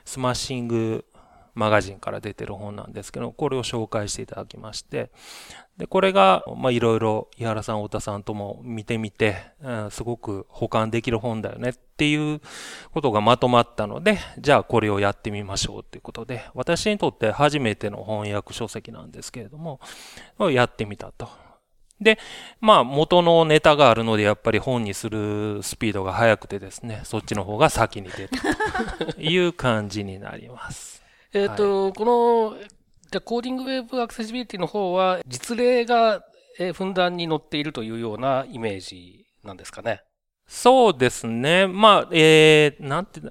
[0.03, 1.05] スマッシング
[1.53, 5.11] マガジンから出てる本なんですけど、これを紹介していただきまして、
[5.77, 12.41] で、これが、まあ、いろいろ、井原さん、太田さんとも見てみて、うん、すごく保管できる本だよねっていう
[12.93, 19.79] ことがまとまったので、じゃあこれをやってみましょうということで、私にとって初めての翻訳書籍なんですけれども、
[20.51, 21.29] やってみたと。
[22.01, 22.17] で、
[22.59, 31.00] まあ元のネタがあるのでやっぱり本にするスピードが速くてですね、そっちの方が先に出たという感じになります。
[31.33, 32.57] えっ、ー、と、はい、この、
[33.11, 36.23] じゃコーディングウェブアクセシビリティの方は、実例が、
[36.59, 40.01] えふんだんに載っているというようなイメージなんですかね？
[40.45, 41.65] そうですね。
[41.65, 43.21] まあ、えー、なんて、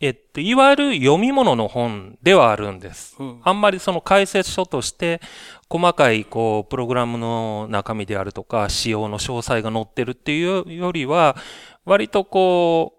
[0.00, 3.16] えっと、いわゆる読み物の本ではあるんです。
[3.18, 5.20] うん、あんまりその解説書として、
[5.68, 11.36] 細かい、こう、プログラムの中身であるとか、仕様の詳細が載ってるっていうよりは、
[11.84, 12.98] 割とこう、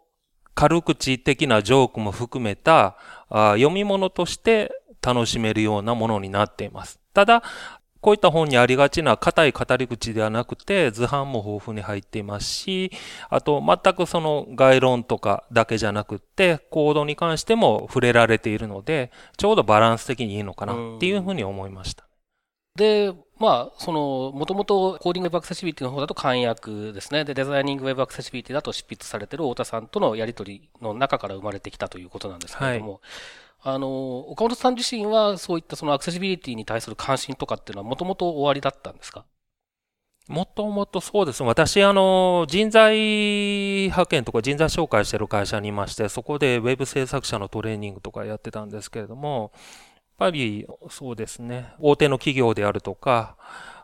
[0.54, 7.00] 軽口的なジョークも含めた、あ読み物として楽しめるようなものになっています。
[7.14, 7.44] ただ、
[8.02, 12.92] こういった本にありがちな硬い語り口ではなくて図版も豊富に入っていますし、
[13.30, 22.06] あと全くその概論とかだけじゃなくて、コードに関しても触れられているので、ちょうどバランス的にいいのかなっていうふうに思いました。
[22.76, 27.24] で、まあ、その、もともとコーディングウェブアクセシビリティの方だと簡約ですね。
[27.24, 33.02] で、デザイニングウェブアクセシビリティだと執筆されている太田さんとのやりとりの中から生まれてきたということなんですけれども、
[33.62, 39.24] はい、あの、岡本さん自身はそういったそのアクセシビリティに対する関心とかっていうのはもともと終わりだったんですか？
[40.28, 41.42] もともとそうです。
[41.42, 49.52] 私、あの、人材派遣とか人材紹介してる会社にいまして、そこでウェブ制作者のトレーニングとかやってたんですけれども、
[50.20, 53.36] ぱりそうですね、大手の企業であるとか、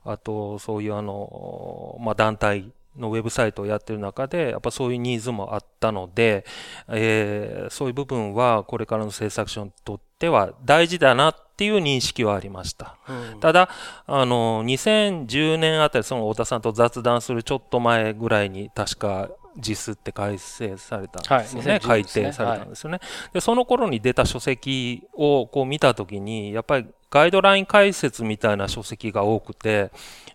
[0.03, 6.45] あとそういうあの、まあ、団体のウェブサイトをやってる中で、やっぱそういうニーズもあったので、
[6.89, 12.97] えー、そういう部分はこれからの制作者にとっては大事だなっていう認識はありました。
[13.33, 13.69] うん、ただ、
[14.05, 21.71] あの、2010年あたり、その太田さんと雑談するちょっと前ぐらいに確か実って改正されたんですよね。
[21.71, 22.99] はい、改定されたんですよね。
[23.01, 29.89] はい、で、その頃に出た書籍をこう見たときに、やっぱりガイドライン解説みたいな書籍が多くて、やっ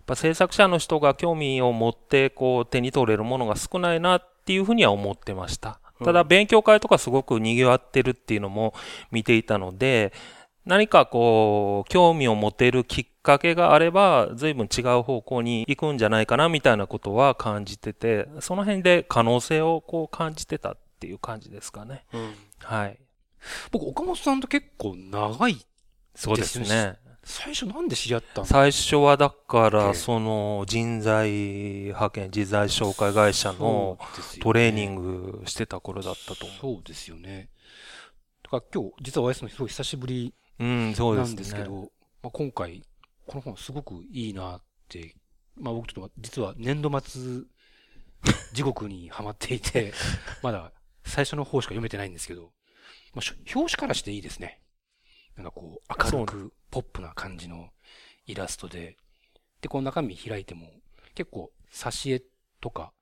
[0.07, 5.81] ぱ制作者の人が興味を持ってこう手に取れるものが少ないなっていうふうには思ってました。
[6.03, 8.73] ただ勉強会とかすごく賑わってるっていうのも
[9.11, 10.13] 見ていたので、
[10.65, 22.05] 何かこう、興味を持てるきっかけがあれば、随分違う方向に行くんじゃないかな、みたいなことは感じてて、その辺で可能性をこう感じてたっていう感じですかね。
[22.13, 22.99] うん、はい。
[23.71, 25.65] 僕、岡本さんと結構長い、
[26.15, 26.99] そうですね。
[27.23, 33.99] 最初なんで知り合ったの最初はだから、その人材派遣、人材紹介会社の
[34.41, 36.59] トレーニングしてた頃だったと思う。
[36.61, 37.51] そうですよね。
[38.43, 41.29] だから今日、実はお会いするのすごい久しぶりうん、そうですね。
[41.29, 41.91] なんですけど、
[42.23, 42.83] まあ、今回、
[43.31, 45.15] この本すごくいいなって、
[45.55, 47.43] まあ僕ちょっと実は年度末
[48.53, 49.93] 地獄にはまっていて、
[50.43, 50.73] まだ
[51.05, 52.53] 最初の方しか読めてないんですけど、
[53.15, 54.61] まあ、表紙からしていいですね。
[55.37, 57.71] なんかこう、明るくポップな感じの
[58.27, 58.97] イラストで、
[59.61, 60.69] で、この中身開いても、
[61.15, 62.25] 結構、挿絵
[62.61, 62.93] とか、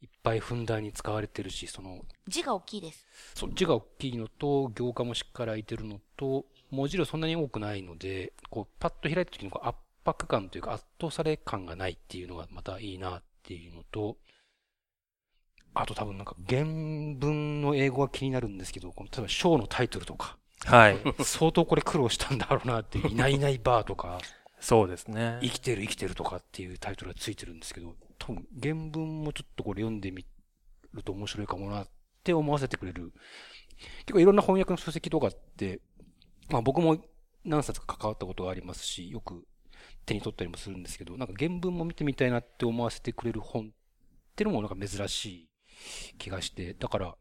[0.00, 3.06] いっぱいふんだんに使われてるし、その、字が大きいです。
[3.34, 14.16] そう、字が大きいのと、行間もしっかり開いてるのと、文字量そんなに多くないので、こう、パッと開いた時のこう圧迫感というか圧倒され感がないっていうのがまたいいなっていうのと、
[15.74, 20.98] あと多分なんか原文の英語が気になるんですけど、この例えばショーのタイトルとか、はい。
[21.24, 24.20] 相当これ苦労したんだろうなっていう、いないいないバーとか、
[24.60, 25.38] そうですね。
[25.42, 30.24] 生きてる生きてるとかっていうタイトルがついてるんですけど、多分原文もちょっとこれ読んでみ
[30.94, 31.88] ると面白いかもなっ
[32.22, 33.12] て思わせてくれる。
[34.06, 35.80] 結構いろんな翻訳の書籍とかって、
[36.52, 36.98] まあ僕も
[37.44, 39.46] 何冊か関わったことがありますし、よく
[40.04, 43.68] 手に取ったりもするんですけど、なんか原文も見てみたいなって思わせてくれる本っ
[44.36, 45.48] ていうのもなんか珍しい
[46.18, 47.16] 気がして、だから、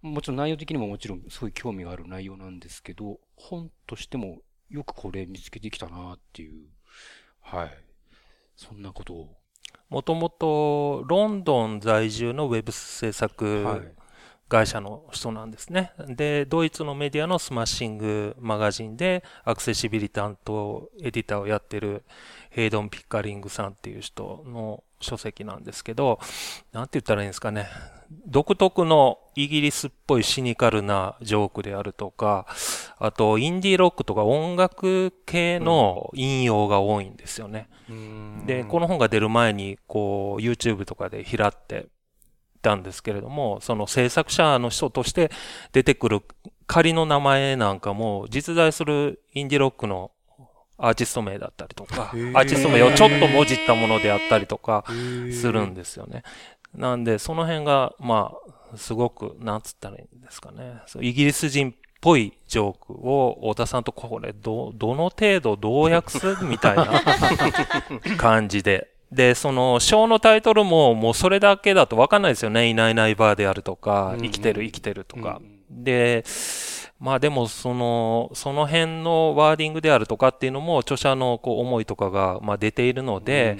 [0.00, 4.38] もちろん内容的にももちろんすごい興味がある内容なんですけど、本としても
[4.70, 6.68] よくこれ見つけてきたなっていう、
[7.40, 7.70] はい。
[8.54, 9.36] そんなことを。
[9.88, 13.94] もともとロンドン在住のウェブ制作
[14.48, 15.92] 会社の人なんですね。
[16.08, 22.02] で、ドイツのメディアのスマッシングマガジンでアクセシビリティ担当エディターをやってる
[22.50, 26.18] ヘイドン・ピッカリングさんっていう人の書籍なんですけど、
[26.72, 27.68] なんて言ったらいいんですかね。
[28.26, 32.46] 独特のイギリスっぽいシニカルなジョークであるとか、
[32.98, 37.68] あとインディーロックとか音楽系の引用が多いんですよね。
[38.46, 41.86] で、この本が出る前に、こう、YouTube とかで拾って
[42.68, 45.30] たんですけれども、その制作者の人として
[45.72, 46.20] 出てくる
[46.66, 50.10] 仮の名前なんかも、実在するインディロックの
[50.76, 54.84] アーティスト名だったりとか、アーティスト名をちょっともじったものであったりとか
[55.32, 56.22] するんですよね。
[56.74, 58.32] なんで、その辺が、ま
[58.72, 60.82] あ、すごく、なんつったらいいんですかね。
[61.00, 67.02] イギリス人っぽいジョークを、太田さんとこれ、ど、どの程度どう訳すみたいな
[68.18, 68.88] 感じで。
[69.10, 72.68] で、その、章のタイトルも、もうそれだけだとわかんないですよね。
[72.68, 75.40] いないいないバーであるとか、生きてる生きてるとか。
[75.70, 76.24] で、
[77.00, 83.58] まあでも、その、その辺のワーディングであるとかっていうのも、著者のこう思いとかが、まあ出ているので、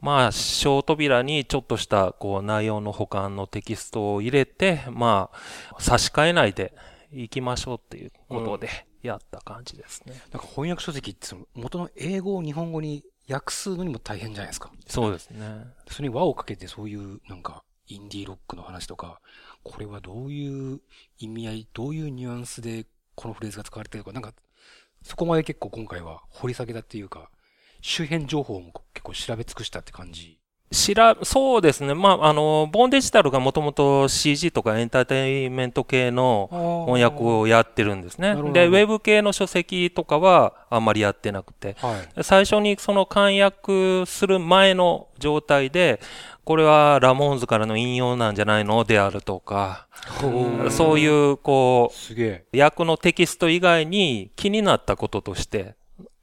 [0.00, 5.30] まあ、小扉にちょっとした、こう、内容の保管のテキストを入れて、ま
[5.76, 6.74] あ、差し替えないで
[7.12, 8.68] いきましょうっていうことで
[9.02, 10.14] やった感じですね。
[10.32, 14.70] なんか翻訳書籍ってその元の英語を日本語に訳すのにも大変じゃないですか。
[14.86, 15.66] そうですね。
[15.88, 19.20] それに輪をかけてそういうなんかインディーロックの話とか、
[19.62, 20.80] これはどういう
[21.18, 24.32] 意味合い、どういうニュアンスでこのフレーズが使われてるか、なんか
[25.02, 27.30] そこまで結構今回は掘り下げたっていうか、
[27.82, 30.39] 周辺情報も結構調べ尽くしたって感じ。
[30.72, 31.94] しら、そうですね。
[31.94, 36.48] まあ、あの、ボーンデジタルがもともと CG とかエンターテインメント系の
[36.86, 38.36] 翻訳をやってるんですね。
[38.52, 46.00] で、ウェブ系の書籍とかはあんまりやってなくて、はい、最初にその簡訳する前の状態で、
[46.44, 49.88] これはラモーンズからの引用なんじゃないのであるとか、
[50.70, 55.74] そういう、こう、訳のテキスト以外に気になったこととして、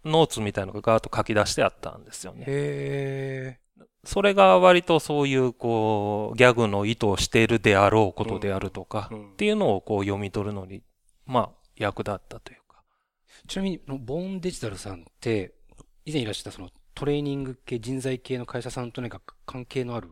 [0.06, 2.46] ノーツみたいなのがガーッと書き出してあったんですよね。
[2.48, 3.60] へ
[4.08, 10.82] それが割とそういう、こう、ギャグの意図をしているであろうことであるとか、っていうのをこう読み取るのに、
[11.26, 12.82] まあ、役立ったというか。
[13.48, 15.56] ちなみに、ボーンデジタルさんって、
[16.06, 20.08] 以前いらっしゃったそのトレーニング系、人材系の会社さんと何か関係のある？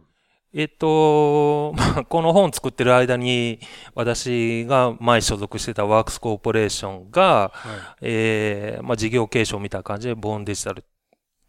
[0.54, 3.62] えっと、 まあ、この本作ってる間に、
[3.94, 10.84] 私が前所属してたワークスコーポレーションが、はい、えー、まあ、事業継承みたいな感じで、ボーンデジタル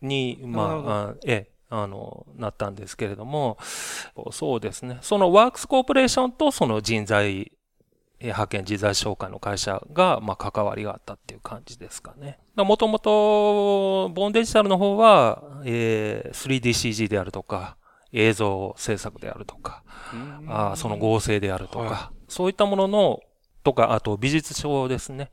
[0.00, 3.58] に、まあ、えあの、なったんですけれども、
[4.30, 4.98] そうですね。
[5.02, 7.52] そのワークスコーポレーションとその人材
[8.20, 12.38] 派遣人材紹介の会社が、まあ、関わりがあったっていう感じですかね。
[12.56, 17.76] もともと、ボーンデジタルの方は、えー、3DCG であるとか、
[18.12, 19.82] 映像制作であるとか、
[20.48, 23.20] あその合成であるとか、はい、そういったものの、
[23.62, 25.30] とか、あと美術書ですね。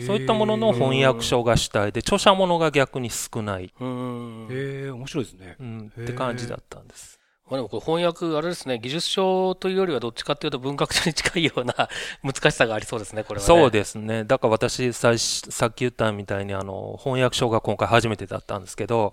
[0.00, 3.64] そういったものの翻訳書が主体で、著者ものが逆に少ない。
[3.64, 5.56] へえ、面白いですね。
[5.60, 7.22] うん、って感じだったんです。
[7.52, 11.88] まあでもこれ翻訳、あれですね、技術書というよりはどっちかっていうと文学書に近いような
[12.24, 14.24] 難しさがありそうですね、これは、ね、そうですね。
[14.24, 19.12] だから私さ、さっき言ったみたいに、あの、翻訳書が今回初めてだったんですけど、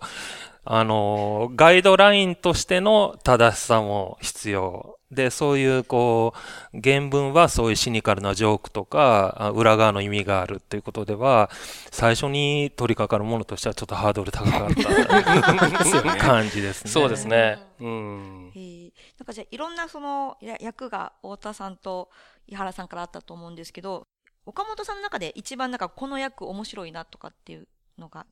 [0.63, 4.98] あの、ガイドラインとしての正しさも必要。
[5.11, 6.33] で、そういう、こ
[6.73, 11.49] う、原文はそういうシニカルなジョークとか、裏側の意味があるっていうことでは、
[11.91, 16.91] 最初に取り掛かるものとしてはちょっとハードル高かった 感じですね。
[16.91, 17.57] そうですね。
[17.79, 18.51] うん。
[19.17, 22.09] なんかじゃあ、いろんなその役が太田さんと
[22.47, 24.03] 井原さんからあったと思うんですけど、
[24.45, 27.67] 岡本さんの中で一番なんかこの役面白いなとかっていう
[27.97, 28.25] のが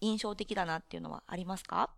[0.00, 1.90] 印象的だなっていうのはありますか？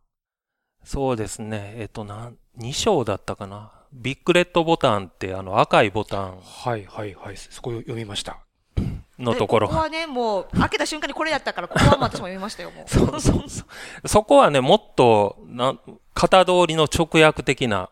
[0.84, 1.74] そうですね。
[1.76, 3.72] えっと、な、2章だったかな。
[3.92, 6.38] ビッグレッドボタンってあの赤いボタン。
[6.40, 7.36] はいはいはい。
[7.36, 8.38] そこ読みました。
[9.18, 9.68] のところ。
[9.68, 12.90] ここはね、もう、開けた瞬間にこれやったから、ここは私も読みましたよ、もう。
[12.90, 13.64] そうそうそ
[14.02, 14.08] う。
[14.08, 15.78] そこはね、もっと、な、
[16.14, 17.90] 型通りの直訳的な、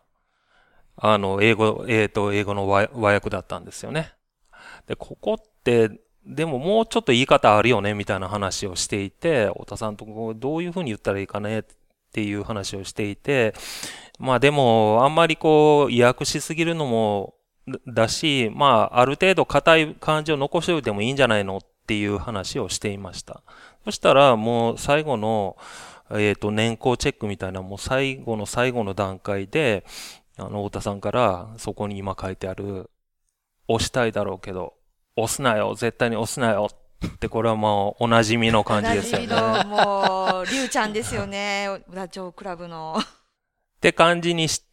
[0.97, 4.13] あの、英語、えっ、ー、と、英語の和訳だったんですよね。
[4.87, 5.91] で、ここって、
[6.25, 11.75] でももうちょっと言い方あるよね、みたいな話をしていて、太田さんとどういうふうに言ったらいいかねって
[12.09, 13.53] っていう話をしていて、
[14.19, 17.35] まあでも、あんまりこう、意訳しすぎるのも、
[17.87, 23.43] だし、まあ、ある程度硬い感じを残しておいてもいいんじゃないのっていう話をしていました。
[23.85, 25.55] そしたら、もう最後の、
[26.11, 29.85] えっ、ー、と、年功チェックみたいな、もう最後の最後の段階で、
[30.37, 32.89] あの、太田さんから、そこに今書いてある、
[33.67, 34.73] 押したいだろうけど、
[35.15, 36.69] 押すなよ、絶対に押すなよ
[37.07, 39.27] って、これはもうおなじみの感じですよね。
[39.27, 39.85] おなじみの、
[40.33, 42.97] もう、りゅうちゃんですよね、ダチョウ倶楽部の。
[42.99, 43.05] っ
[43.81, 44.63] て感じにし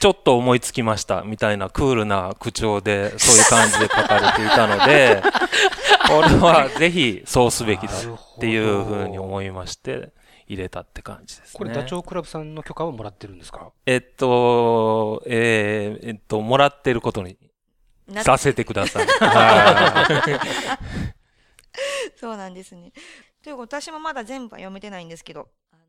[0.00, 5.22] ちょっと思いつきましたみたいなクールな口調でそういう感じで書かれていたので、
[6.08, 7.98] これはぜひそうすべきだっ
[8.38, 10.12] ていうふうに思いまして、
[10.46, 11.58] 入れたって感じですね。
[11.58, 13.70] これ、ダチョウ倶楽部さんの許可をもらってるんですか？
[13.86, 17.36] えっと、えーえっと、もらってることに
[18.06, 19.06] なさせてください。
[22.26, 22.92] はいそうなんですね。
[23.42, 25.82] ということ私もまだ全部は読めてないんですけど、あの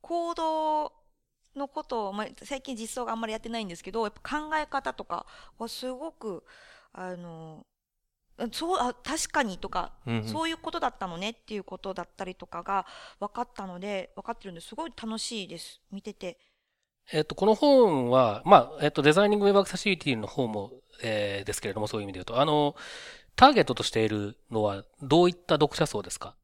[0.00, 0.92] 行動
[1.56, 5.26] のことを、まあ、最近実装があんまりやってないんですけど、やっぱ考え方とか
[5.58, 6.44] はすごく、
[6.92, 7.66] あの、
[8.52, 12.86] そう、あ、確かにとか、うんうんそういうことだったのねっていうことだったりとかが
[13.18, 15.80] 分かったので、分かってるんですごい楽しいです。
[15.90, 16.38] 見てて。
[17.10, 22.76] えっと、この本は、まあ、えっと、デザイニングウェブアクセシビリティの方も、えーですけれども、そういう意味で言うと、あの、
[23.38, 26.34] ターゲットとしているのは、どういった読者層ですか？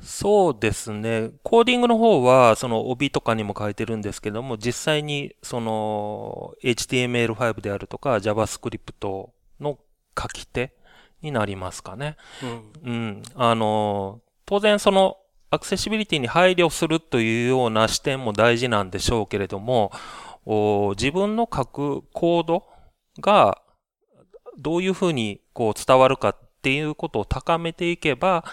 [0.00, 1.32] そうですね。
[1.42, 9.28] コーディングの方は、その帯とかにも書いてるんですけども、実際にその HTML5 であるとか JavaScript
[9.60, 9.78] の
[10.18, 10.72] 書き手
[11.20, 12.16] になりますかね。
[12.42, 12.92] うん。
[12.92, 13.22] うん。
[13.34, 15.18] あの、当然その
[15.50, 19.92] アクセシビリティに配慮するというような視点も大事なんでしょうけれども、
[20.46, 22.66] お自分の書くコード
[23.20, 23.60] が
[24.58, 28.44] どういうふうにこう伝わるかっていうことを高めていけば、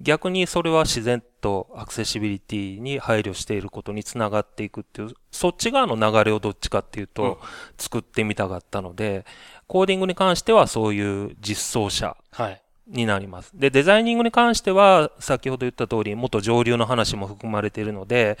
[0.00, 7.36] 逆にそれは自然とアクセシビリティに配慮していることにつながっていくっていう、そっち側の流れをどっちかっていうと、うん
[7.78, 9.24] 作ってみたかったので、
[9.66, 12.62] コーディングに関してはそういう実装者はい。
[12.92, 13.50] になります。
[13.54, 18.38] で、デザイニングに関しては、先ほど言った通り、元上流の話も含まれているので、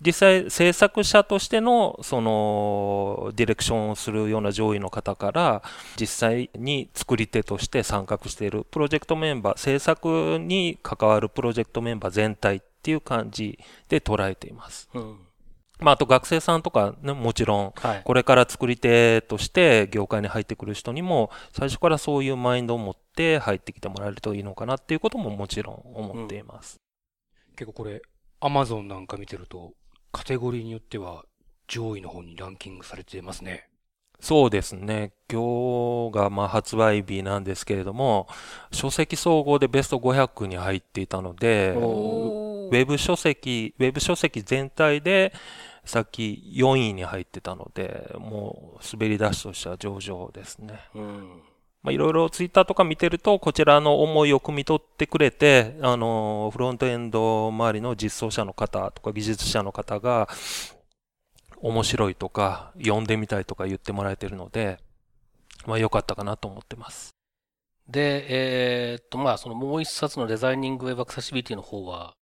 [0.00, 5.62] 実際制作者としての、その、ディレクションをするような上位の方から、
[6.00, 14.88] 実際に作り手として参画しているプロジェクトメンバー、制作に関わるプロジェクトメンバー全体っていう感じで捉えています。
[14.94, 15.27] うん。
[15.80, 18.02] まあ、あと学生さんとかね、もちろん、はい。
[18.04, 26.80] これから作り手として業界に入ってくる人にも、最初からそういうマインドを持って入ってきてもらえるといいのかなっていうことももちろん思っています。
[27.56, 28.02] 結構これ、
[28.40, 29.72] アマゾンなんか見てると、
[30.12, 31.24] カテゴリーによっては
[31.66, 33.68] 上位の方にランキングされてますね。
[34.20, 35.12] そうですね。
[35.30, 38.26] 今日がまあ発売日なんですけれども、
[38.72, 42.37] 書籍総合でベスト500に入っていたので、お
[42.68, 45.32] ウェブ書籍、ウェブ書籍全体で
[45.84, 50.80] さっき4位に入ってたので、もう滑り出しとしては上々ですね。
[50.94, 51.42] うん。
[51.82, 60.28] まあ、いろいろツイッターとか見てると、こちらの思いを汲み取ってくれて、あの、フロントエンド周りの実装者の方とか技術者の方が、
[61.60, 64.78] 面白いとか、読んでみたいとか言ってもらえてるので、
[65.66, 67.10] まあ良かったかなと思ってます。
[67.88, 68.26] で、
[68.92, 72.12] えーっと、まあ、そのもう一冊のデザイニングウェブアクセシビリティの方は、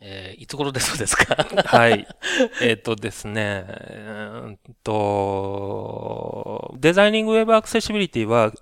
[0.00, 1.36] えーいつ頃でそうですか？
[1.64, 2.06] はい。
[2.60, 8.52] えっとですね、えーっと、デザイニングウェブアクセシビリティは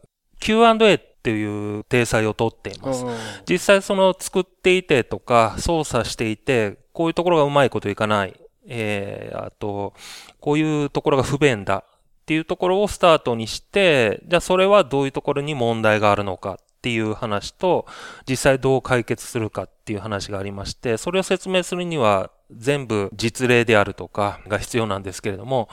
[0.41, 3.05] Q&A っていう体裁をとっています。
[3.05, 3.15] うん
[3.49, 8.35] 実際その作っていてとか操作していて、こういうところがうまいこといかない。
[8.67, 9.95] えー、あと、
[10.41, 11.85] こういうところが不便だっ
[12.27, 17.87] ていうところをスタートにして、じゃあそれはどういうところに問題があるのかっていう話と、
[18.29, 25.69] 実際どう解決するかっていう話がありまして、それを説明するには全部実例であるとかが必要なんですけれども、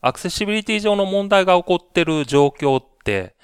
[0.00, 3.34] アクセシビリティ上の問題が起こってる状況って、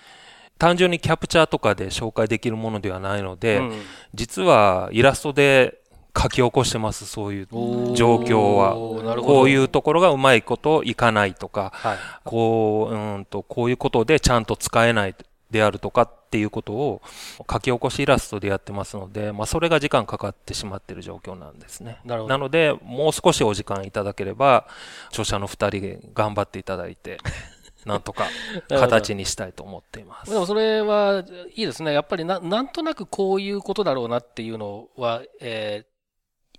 [0.58, 3.72] 単純にキャプチャーとかで紹介できるものではないので、うん
[4.14, 5.82] 実はイラストで
[6.16, 7.46] 書き起こしてます、そういう
[7.94, 8.74] 状況は。
[9.22, 11.96] こういうところがうまいこといかないとか、はい。
[12.24, 15.16] こう、うーんと、こういうことでちゃんと使えない
[15.52, 17.02] であるとかっていうことを
[17.50, 22.00] 書き起こしイラストでやってますので、まあそれが時間かかってしまっている状況なんですね。
[22.04, 24.66] なので、もう少しお時間いただければ、
[25.10, 27.18] 著者の二人で頑張っていただいて、
[27.86, 28.26] なんとか
[28.68, 30.30] 形にしたいと思っています。
[30.30, 31.24] でもそれは
[31.54, 31.92] いいですね。
[31.92, 35.92] やっぱりななんとなくこういうことだろうなっていうのは、えー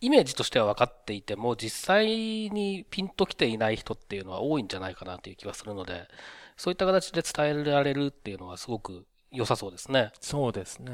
[0.03, 6.09] イメージとしては分かっていても、実際にピンときていない人っていうのは多いんじゃないかなという気がするので、
[6.57, 10.11] そういった形で伝えられるっていうのはすごく良さそうですね。
[10.19, 10.91] そうですね。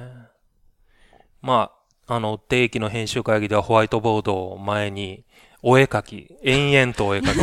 [1.42, 1.72] ま
[2.08, 5.26] あ、あの、定期の編集会議ではホワイトボードを前に、
[5.62, 7.34] お絵描き、延々とお絵描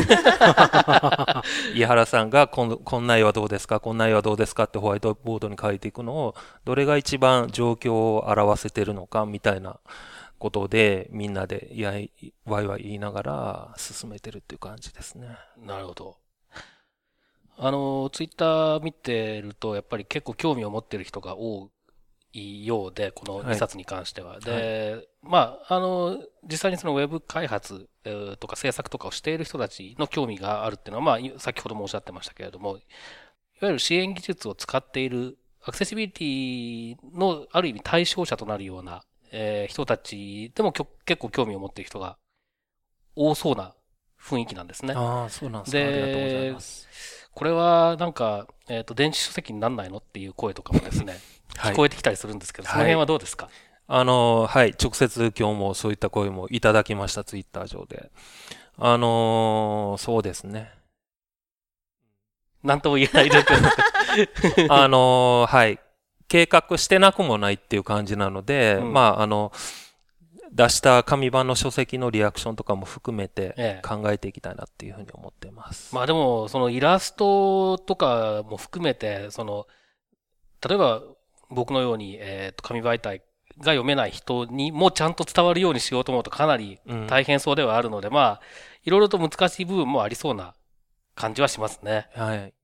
[1.73, 1.77] き。
[1.79, 3.79] 井原さんがこん、こんな絵はどうですか？
[3.79, 4.65] こんな絵はどうですか？
[4.65, 9.79] ってホワイトボードに書いていくのを、どれが一番状況を表せてるのかみたいな
[10.39, 12.11] ことで、みんなで、いやい、
[12.47, 15.37] わいわい言いながら進めてるっていう感じですね。
[15.59, 16.17] なるほど。
[17.59, 21.71] あの、ツイッター見てると、やっぱり結構興味を持ってる人が多
[22.35, 24.41] ようで、このはい2冊に関しては。
[24.41, 32.83] で、まあ、あの、実際にそのウェブ開発えーとか制作とかをしている人たちの興味があるっていうのは、まあ、先ほどもおっしゃってましたけれども、いわ
[33.69, 39.03] ゆる支援技術を使っているアクセシビリティのある意味対象者となるような、
[39.33, 40.89] えー人たちでも結
[41.21, 42.19] 構興味を持っている人が
[43.17, 43.75] 多そうな
[44.21, 44.95] 雰囲気なんですね。
[44.95, 45.79] ああ、そうなんですか。
[45.79, 47.16] でありがとうございます。
[47.37, 51.19] これはなんか、えっ、と、電子書籍になんないのっていう声とかもですね、
[51.59, 53.51] はい聞こえてきたりするんですけど、はいその辺はどうですか、
[53.89, 58.11] あの、はい、直接今日もそういった声もいただきました、ツイッター上で。
[58.79, 60.73] あのーそうですね。
[62.63, 63.41] なんとも言えない状。
[64.71, 65.79] あのーはい、
[66.29, 69.53] 計画してなくもないっていう感じなので、うんまあ、あの、
[70.57, 75.95] 出した紙版の書籍のリアクションとかも含めてええ考えていきたいなっていうふうに思っています。
[75.95, 79.67] まあでも、そのイラストとかも含めて、その、
[80.67, 81.03] 例えば
[81.51, 83.19] 僕のように、えっ、と、紙媒体
[83.59, 88.41] が読めない人にもちゃんと伝わるようにしようと思うとかなりうん大変そうではあるので、まあ、
[88.85, 90.55] いろいろと難しい部分もありそうな
[91.15, 92.09] 感じはしますね。
[92.15, 92.55] はい。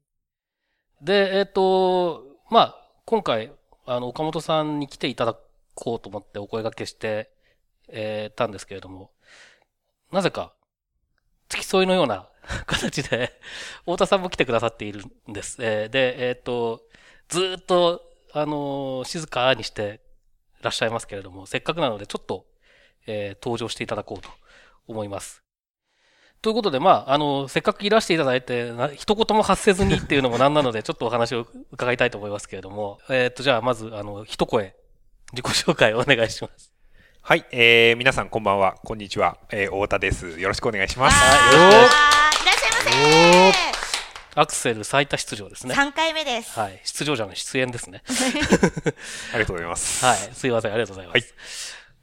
[1.02, 3.52] で、えっ、と、まあ、今回、
[3.84, 5.36] あの、岡本さんに来ていただ
[5.74, 7.30] こうと思ってお声掛けして、
[7.92, 9.10] えーたんですけれども、
[10.10, 10.52] なぜか、
[11.48, 12.28] 付き添いのような
[12.66, 13.38] 形で、
[13.80, 15.58] 太田さんも来てくださっているんです。
[15.60, 16.82] えーで、えっ、と、
[17.28, 20.00] ずっと、あのー静かにして
[20.62, 22.46] らっしゃいますけれども、せっかくなのでちょっと、
[23.06, 24.30] え登場していただこうと
[24.86, 25.42] 思います。
[26.42, 34.74] ということで、まあ、あの、せっかくいらしていただいて、一言も発せずにっていうのもなんなので、 ちょっとお話を伺いたいと思いますけれども、えっと、じゃあ、まず、あの、一声、
[35.32, 36.71] 自己紹介をお願いします。
[37.24, 40.40] はい、えー、皆さんこんばんは、こんにちは、えー、太田です。
[40.40, 41.14] よろしくお願いします。
[41.54, 43.52] よろしくあーいらっしゃい
[44.34, 45.74] まアクセル最多出場ですせね。
[45.74, 46.58] 3回目です。
[46.58, 46.80] はい。
[46.82, 48.02] 出場者の出演ですね。
[49.32, 50.04] ありがとうございます。
[50.04, 50.18] はい。
[50.34, 50.72] すいません。
[50.72, 51.14] ありがとうございます。
[51.14, 51.24] はい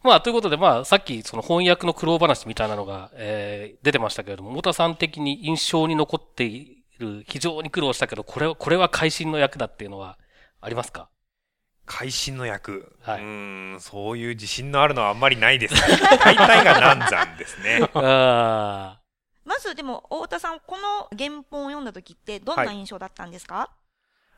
[0.01, 10.17] まあ、ということで、まあ、さっき、その翻訳の苦労話みたいなのが、えー出てましたけれども、太田さん的に印象に残っている、非常に苦労したけど、これは、これは会心の役だっていうのは、
[10.61, 11.09] ありますか？
[11.89, 15.81] 会心の役、はいうーん、そういう自信のあるのはあんまりないですね。
[16.23, 17.81] 大体が難産ですね。
[17.95, 18.99] あ
[19.43, 23.71] まずでも、太田さん、この原本を読んだ時って、どんな印象だったんですか、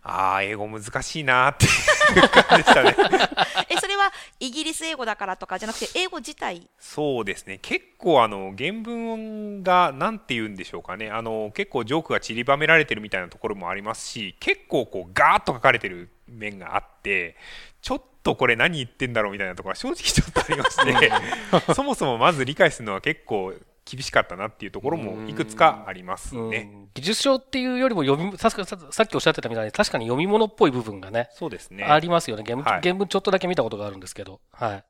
[0.02, 2.96] あー、英語難しいなーっていう感じでしたね。
[3.70, 6.70] え、それはイギリス英語だからとかじゃなくて、英語自体？
[6.80, 7.60] そうですね。
[7.62, 11.12] 結構あの、原文が、なんて言うんでしょうかね。
[11.12, 17.36] あの、結構ジョークが散りばめられてるみたいなところもありますし、結構こう、ガーッと書かれてる面があって、
[17.82, 23.54] ちょっとこれ何言ってんだろうみたいなところが正直ちょっとありまして、そもそもまず理解するのは結構
[23.84, 26.72] 厳しかったなっていうところもいくつかありますーね。
[26.74, 31.86] うん技術書っていうよりも読み、さささっきおっしゃってたみたいに、確かに読み物っぽい部分がね、そうですね。
[31.86, 32.44] ありますよね。
[32.46, 34.42] 原文、はい原文ちょっとだけ見たことがあるんですけど。
[34.52, 34.84] はい。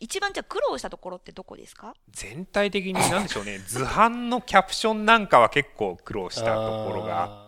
[0.00, 1.94] 一番じゃあ苦労したところってどこですか？
[2.10, 7.47] 全体的に何でしょうね図版のキャプションなんかは結構苦労したところがあって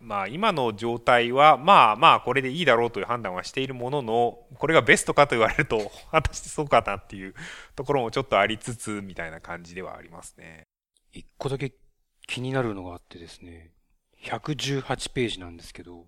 [0.00, 7.34] まあ今の状態はまあまあこれでいいだろうという判断はしているもののこれがベストかと言われると 果たしてそうかなっていう
[7.74, 10.66] ところもちょっとありつつみたいな感じではありますね。
[11.12, 11.72] 一個だけ
[12.26, 13.70] 気になるのがあってですね、
[14.24, 16.06] 118ページなんですけど、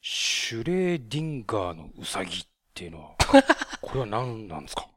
[0.00, 3.14] シュレーディンガーのウサギっていうのは、
[3.80, 4.88] これは何なんですか？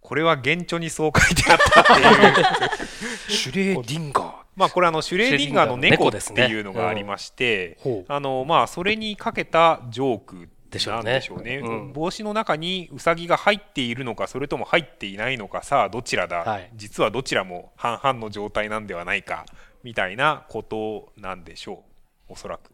[0.00, 3.30] これは原著にそう書いてあったっていう。
[3.30, 4.43] シュレーディンガー。
[4.56, 7.78] まあこれあのシュレーディンガーの猫っていうのがありまして。
[8.08, 11.56] あのまあそれにかけたジョークでしょうねなんでしょうね。
[11.58, 19.46] うん帽子の中にウサギが入っているのかそれとも入っていないのかさあどちらだ、はい実はどちらも半々の状態なんではないか
[19.82, 21.84] みたいなことなんでしょ
[22.28, 22.72] うおそらく。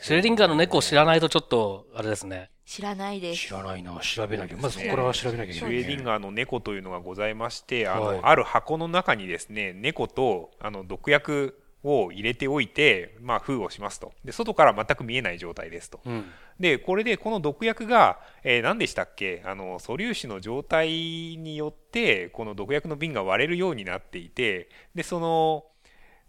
[0.00, 2.50] シュレディンガーの猫を知らないとちょっと、あれですね。
[2.66, 3.46] 知らないです。
[3.46, 3.98] 知らないな。
[4.00, 4.56] 調べなきゃ。
[4.56, 14.12] まずこれは調べなきゃいけない、シュレーディンガーの猫というのがございまして、あの、はいある箱の中にですね、猫とあの毒薬を入れておいて、まあ封をしますと。
[14.24, 16.00] で外から全く見えない状態ですと。
[16.04, 16.24] うん。
[16.58, 19.42] で、これでこの毒薬が、えー何でしたっけ？
[19.46, 25.66] あの、素粒子の状態によって、この毒薬の瓶が割れるようになっていて、で、その、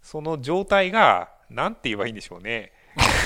[0.00, 2.72] その状態が、なんて言えばいいんでしょうね。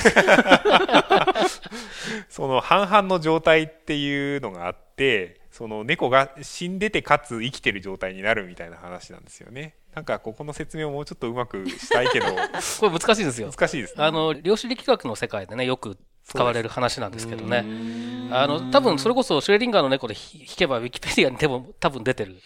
[2.28, 9.74] その半々の状態っていうのがあって、その猫が死んでてかつ生きてる状態になるみたいな話なんですよね。
[9.94, 12.26] なんかここの説明をもうちょっとうまくしたいけど、
[12.80, 13.50] これ難しいですよ。
[13.50, 14.04] 難しいですね。
[14.04, 17.64] あの、量子力学の世界でね、よく使われる話なんですけどね。
[18.30, 22.40] あの、多分それこそシュレディンガーの猫でひ弾けば、ウィキペディアにでも多分出てる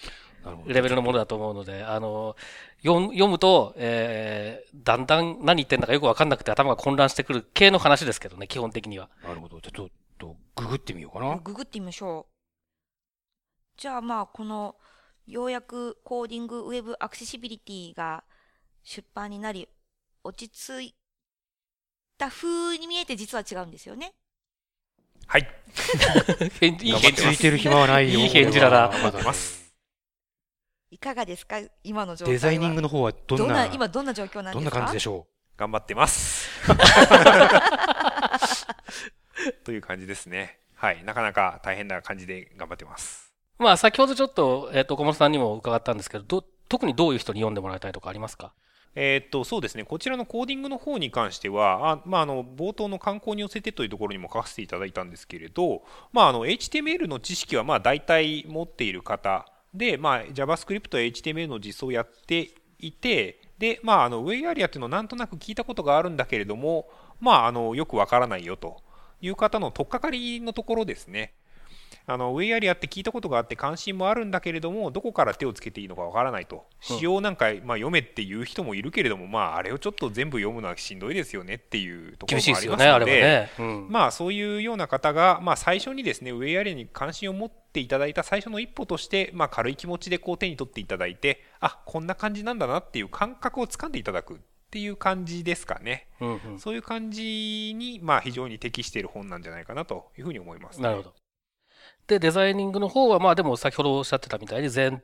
[0.66, 2.34] レベルのものだと思うので、あの、
[2.82, 9.08] 読むと、えー、だんだん何言ってんだかよくわかんなくて頭が混乱してくる系の話ですけどね、基本的には。
[9.24, 9.60] なるほど。
[9.60, 11.36] ちょっととググってみようかな。
[11.36, 12.32] ググってみましょう。
[13.76, 14.76] じゃあまあ、この、
[15.26, 18.24] ようやくコーディングウェブアクセシビリティが
[18.84, 19.68] 出版になり、
[20.22, 20.94] 落ち着い
[22.16, 24.12] た風に見えて実は違うんですよね。
[25.26, 25.42] はい。
[26.62, 28.20] いい返事ついてる暇はないよ。
[28.20, 29.65] いい返事だな俺はまだねます
[30.91, 31.59] いかがですか？
[31.84, 32.37] 今の状態は。
[32.37, 35.26] デザイニングの方はどんな、どんな、今どんな状況なんどんなですか感じでしょ
[35.57, 36.49] 頑張ってます。
[39.64, 40.59] という感じですね。
[40.74, 41.03] はい。
[41.05, 43.32] なかなか大変な感じで頑張ってます。
[43.59, 48.53] まあ、先ほどちょっと、えっ、と、小室さんにも伺ったんですけど、ど、特にどういう人に読んでもらいたいとかありますか？
[48.95, 49.84] えーっと、そうですね。
[49.84, 55.82] こちらのコーディングの方に関しては、あまあ、あの、冒頭の観光に寄せてというところにも書かせていただいたんですけれど、
[56.12, 66.88] まあ、あの、HTML の知識は、まあ、大体持っている方で、まあ、JavaScript、HTML の実装をやっていて、で、まあ、あの、ウェイアリアっていうのをなんとなく聞いたことがあるんだけれども、
[67.20, 68.82] まあ、あの、よくわからないよと
[69.20, 71.34] いう方の取っかかりのところですね。
[72.07, 83.51] あのウェイアリアって聞いたことがあって関心もあるんだけれどもどこから手をつけていいのかわからないと仕様なんか、まあ、読めっていう人もいるけれども、まあ、あれをちょっと全部読むのはしんどいですよねっていうところもありですよね、あますのでれはね。
[83.59, 83.89] うん。
[83.91, 94.39] まあそういうような方が、まあ、最初にですねウェイアリアに関心を持っていただいた最初の一歩として、まあ、軽い気持ちでこう手に取っていただいてあこんな感じなんだなっていう感覚をつかんでいただくっ
[94.70, 96.09] ていう感じですかね。
[96.20, 101.14] うんうんそういう感じに、まあ、非常に適している本なんじゃないかなというふうに思います、なるほど。
[102.07, 105.02] で、デザイニングの方は、まあでも先ほどおっしゃってたみたいに全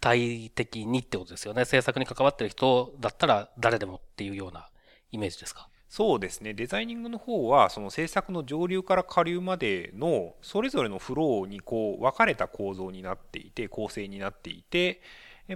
[0.00, 1.64] 体的にってことですよね。
[1.64, 4.68] 制作に関わってる人だったら誰でもっていうような
[5.12, 5.68] イメージですか？
[5.88, 15.02] そうですねデザイニングの方はその制作の上流から下流までのそれぞれのフローにこう分かれた構造になっていて構成になっていて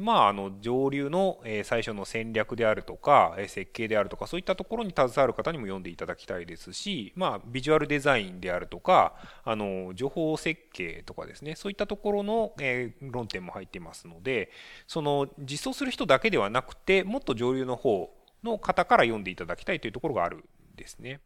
[0.01, 9.15] まああの上流の最初の戦略であるとか設計であるとかそういったところに携わる方にも読んでいただきたいですしまあビジュアルデザインであるとか
[9.45, 12.53] あの情報設計とかですねそういったところの
[13.01, 14.51] 論点も入っていますので
[14.87, 18.13] その実装する人だけではなくてもっと上流の方
[18.43, 20.45] の方から読んでいただきたいというところがあるん
[20.77, 21.21] ですね。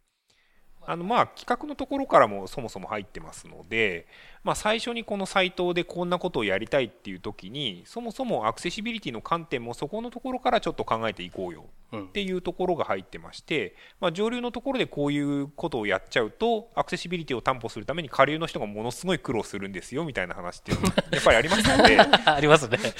[0.85, 4.07] あのまあ企画のところからもそもそも入ってますので、
[4.43, 22.77] まあ、最初にこのサイトでこんなことをやりたいっていう時にそもそもアクセシビリティの観点もそこのところからちょっと考えていこうようんっていうところが入ってまして、まあ、上流のところでこういうことをやっちゃうとアクセシビリティを担保するために下流の人がものすごい苦労するんですよみたいな話っていうのも やっぱりありますので ありますね。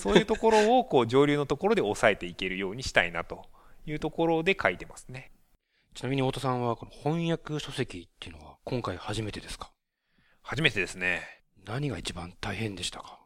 [0.00, 3.44] そういうところをこう上流のところで抑えていけるようにしたいなと
[3.86, 5.30] いうところで書いてますね。
[5.94, 9.72] ちなみに太田さんはこの翻訳書籍っていうのは今回初めてですか？
[10.42, 11.22] 初めてですね。
[11.66, 13.18] 何が一番大変でしたか？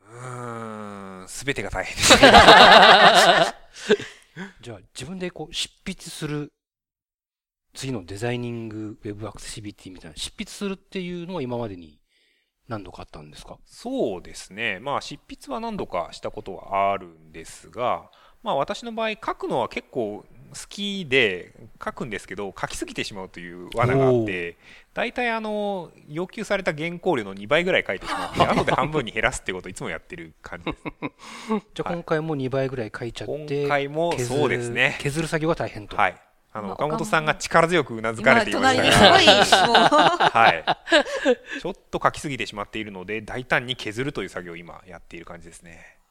[0.00, 2.18] うーん、すべてが大変ですね。
[4.62, 6.52] じゃあ自分でこう執筆する
[7.74, 12.00] 次のデザイニングウェブアクセシビリティみたいな執筆するっていうのは今までに
[12.68, 13.58] 何度かあったんですか？
[13.66, 14.80] そうですね。
[14.80, 18.10] まあ執筆は何度かしたことはあるんですが、
[18.42, 24.56] まあ私の場合書くのは結構好きで書くんですけど書きすぎてしまうという罠があって
[24.94, 30.84] 大体あの要求された原稿料の2倍ぐらい書いてしまって後で半分に減らすってことをいつもやってる感じです。
[31.74, 34.96] じゃあ今回も2倍ぐらい書いちゃって、今回も削るそうですね。
[35.00, 35.96] 削る作業が大変と。
[35.96, 36.20] はい。
[36.54, 39.88] あのまあ岡本さんが力強くうなずかれていま隣したにが
[40.28, 40.64] はい。
[41.62, 46.01] ちょっと書きすぎてしまっているので、大胆に削るという作業を今やっている感じですね。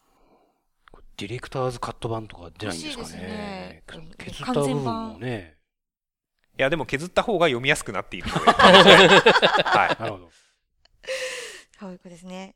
[1.21, 3.83] ディレクターズカット版とか出ないんですかねね
[4.17, 5.55] 削った部分もね。
[6.57, 8.39] いや、でも削った方が読みやすくなっているので。
[8.49, 10.31] はなるほど。
[11.79, 12.55] そういうことですね。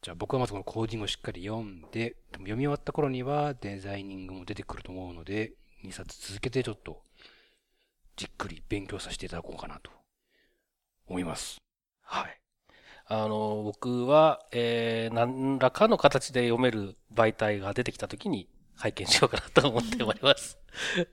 [0.00, 5.52] じゃあ僕はまずこのコーディングをしっかり読んで、でも読み終わった頃にはデザイニングも出てくると思うので、
[5.84, 7.02] 2冊続けてちょっと
[8.16, 9.90] じっくり勉強させていただこうかなと
[11.06, 11.58] 思います。
[12.00, 12.40] はい。
[13.08, 20.58] あの、僕は、えー、何らかの形で読める媒体が出てきたときに拝見しようかなと思っております。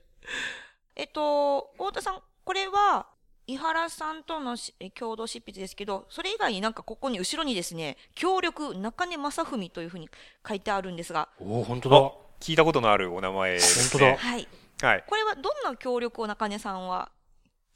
[0.96, 3.06] えっと、太田さん、これは、
[3.46, 10.08] 伊原さんとのしえ共同執筆ですけど、それ以外になんかここに後ろにですね、協力中根正文というふうに
[10.48, 11.92] 書いてあるんですが、おお本当い。
[11.92, 11.98] だ。
[11.98, 14.16] お聞いたことのあるお名前です、本当だね。
[14.16, 14.48] はい。
[14.80, 15.04] はい。
[15.06, 17.10] これはどんな協力を中根さんは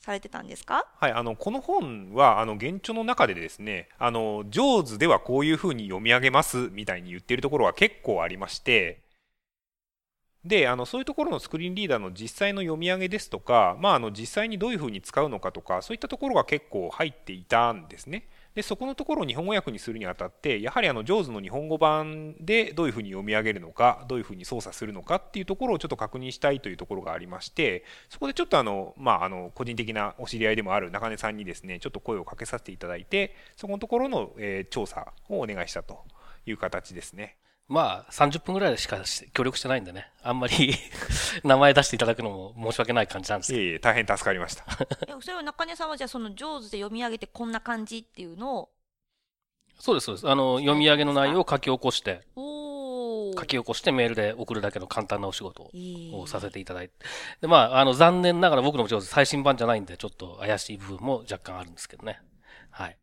[0.01, 0.86] されてたんですか？
[0.99, 9.03] はい、あのこの本はあの原著の中でですねあの「上手ではこういうふうに読み上げます」みたいに言ってるところは結構ありまして
[10.44, 18.28] であのそういうところのスクリーンリーダーの実際の読み上げですとか、まあ、あの実際にどういうふうに使うのかとかそういったところが結構入っていたんですね。
[18.59, 36.02] でそこのところを日本語訳にするにあたってやはりあの JAWS の日本語版でどういうふうに読み上げるのかどういうふうに操作するのかっていうところをちょっと確認したいというところがありましてそこでちょっとあの、まあ、あの個人的なお知り合いでもある中根さんにですねちょっと声をかけさせていただいてそこのところの、えー調査をお願いしたと
[36.44, 37.38] いう形ですね。
[37.68, 39.02] まあ、30分ぐらいしか
[39.34, 40.10] 協力してないんでね。
[40.22, 40.74] あんまり
[41.44, 43.62] 名前出していただくのも申し訳ない感じなんですけど。
[43.62, 44.64] いえいえ大変助かりました。
[45.06, 48.70] えそれを中根さんはじゃあその上手で読み上げてこんな感じっていうのを、
[49.78, 50.28] そうです、そうです。
[50.28, 55.70] あの、読み上げの内容を書き起こして、書き起こしてメールで送るだけの簡単なお仕事
[56.12, 56.94] をさせていただいて。
[57.42, 62.20] で、まあ、あの、残念ながら僕の上手最新版じゃないんで、ちょっと怪しい部分も若干あるんですけどね。
[62.70, 62.98] はい。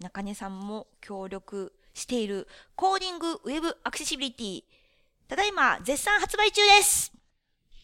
[0.00, 4.62] 中根さんも協力しているコーディングウェブアクセシビリティ。
[5.28, 7.12] ただいま絶賛発売中です。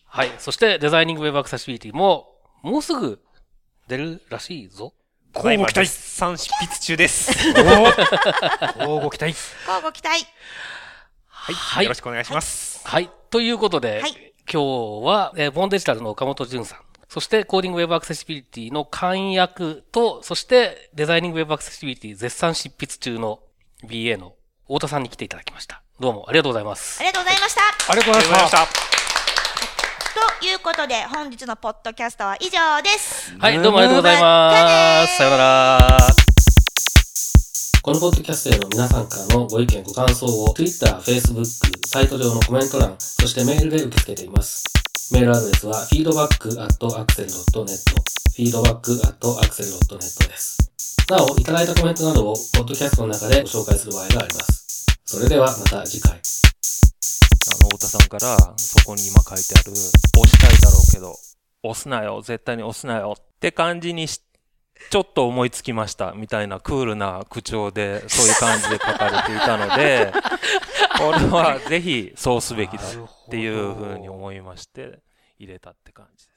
[0.05, 0.31] はい。
[0.39, 3.23] そして、デザイニングウェブアクセシビリティも、もうすぐ
[3.89, 4.93] 出るらしいぞ。
[5.33, 7.33] ただいま乞うご期待絶賛執筆中です。
[8.87, 9.33] おおご期待。
[9.33, 10.27] 乞うご期待。
[11.27, 12.87] はい、はいよろしくお願いします。
[12.87, 13.09] はい。
[13.31, 23.41] ということで、はい今日は、えーボンデジタルの岡本淳さん、そしてコーディングウェブアクセシビリティの簡約と、そしてデザイニングウェブアクセシビリティ絶賛執筆中の
[23.85, 24.35] BA の
[24.67, 25.83] 太田さんに来ていただきました。
[25.99, 27.03] どうもありがとうございますあ。
[27.03, 27.61] りがとうございました。
[27.63, 28.67] ありがとうございました。
[30.41, 33.37] ということで、本日のポッドキャストは以上です。
[33.39, 35.17] はい、どうもありがとうございます。
[35.17, 35.99] さようなら。
[37.83, 41.45] このポッドキャストへの皆さんからのご意見、ご感想を Twitter、Facebook、
[41.87, 44.65] サイト上のコメント欄、そしてメールで受け付けています。
[45.13, 50.57] メールアドレスは feedback.axel.net feedback.axel.net です。
[51.11, 54.87] なお、いただいたコメントなどをポッドキャストの中でご紹介する場合があります。
[55.05, 56.13] それではまた次回。
[56.13, 56.17] あ
[57.63, 59.85] の、太田さんから、そこに今書いてある、押
[60.25, 61.15] したいだろうけど、
[61.65, 64.23] 押すなよ、絶対に押すなよって感じにし、
[64.89, 70.15] ちょっと思いつきました、みたいなクールな口調で、そういう感じで書かれていたので、
[70.97, 75.01] これはぜひそうすべきだっていうふうに思いまして、
[75.39, 76.30] 入れたって感じですね。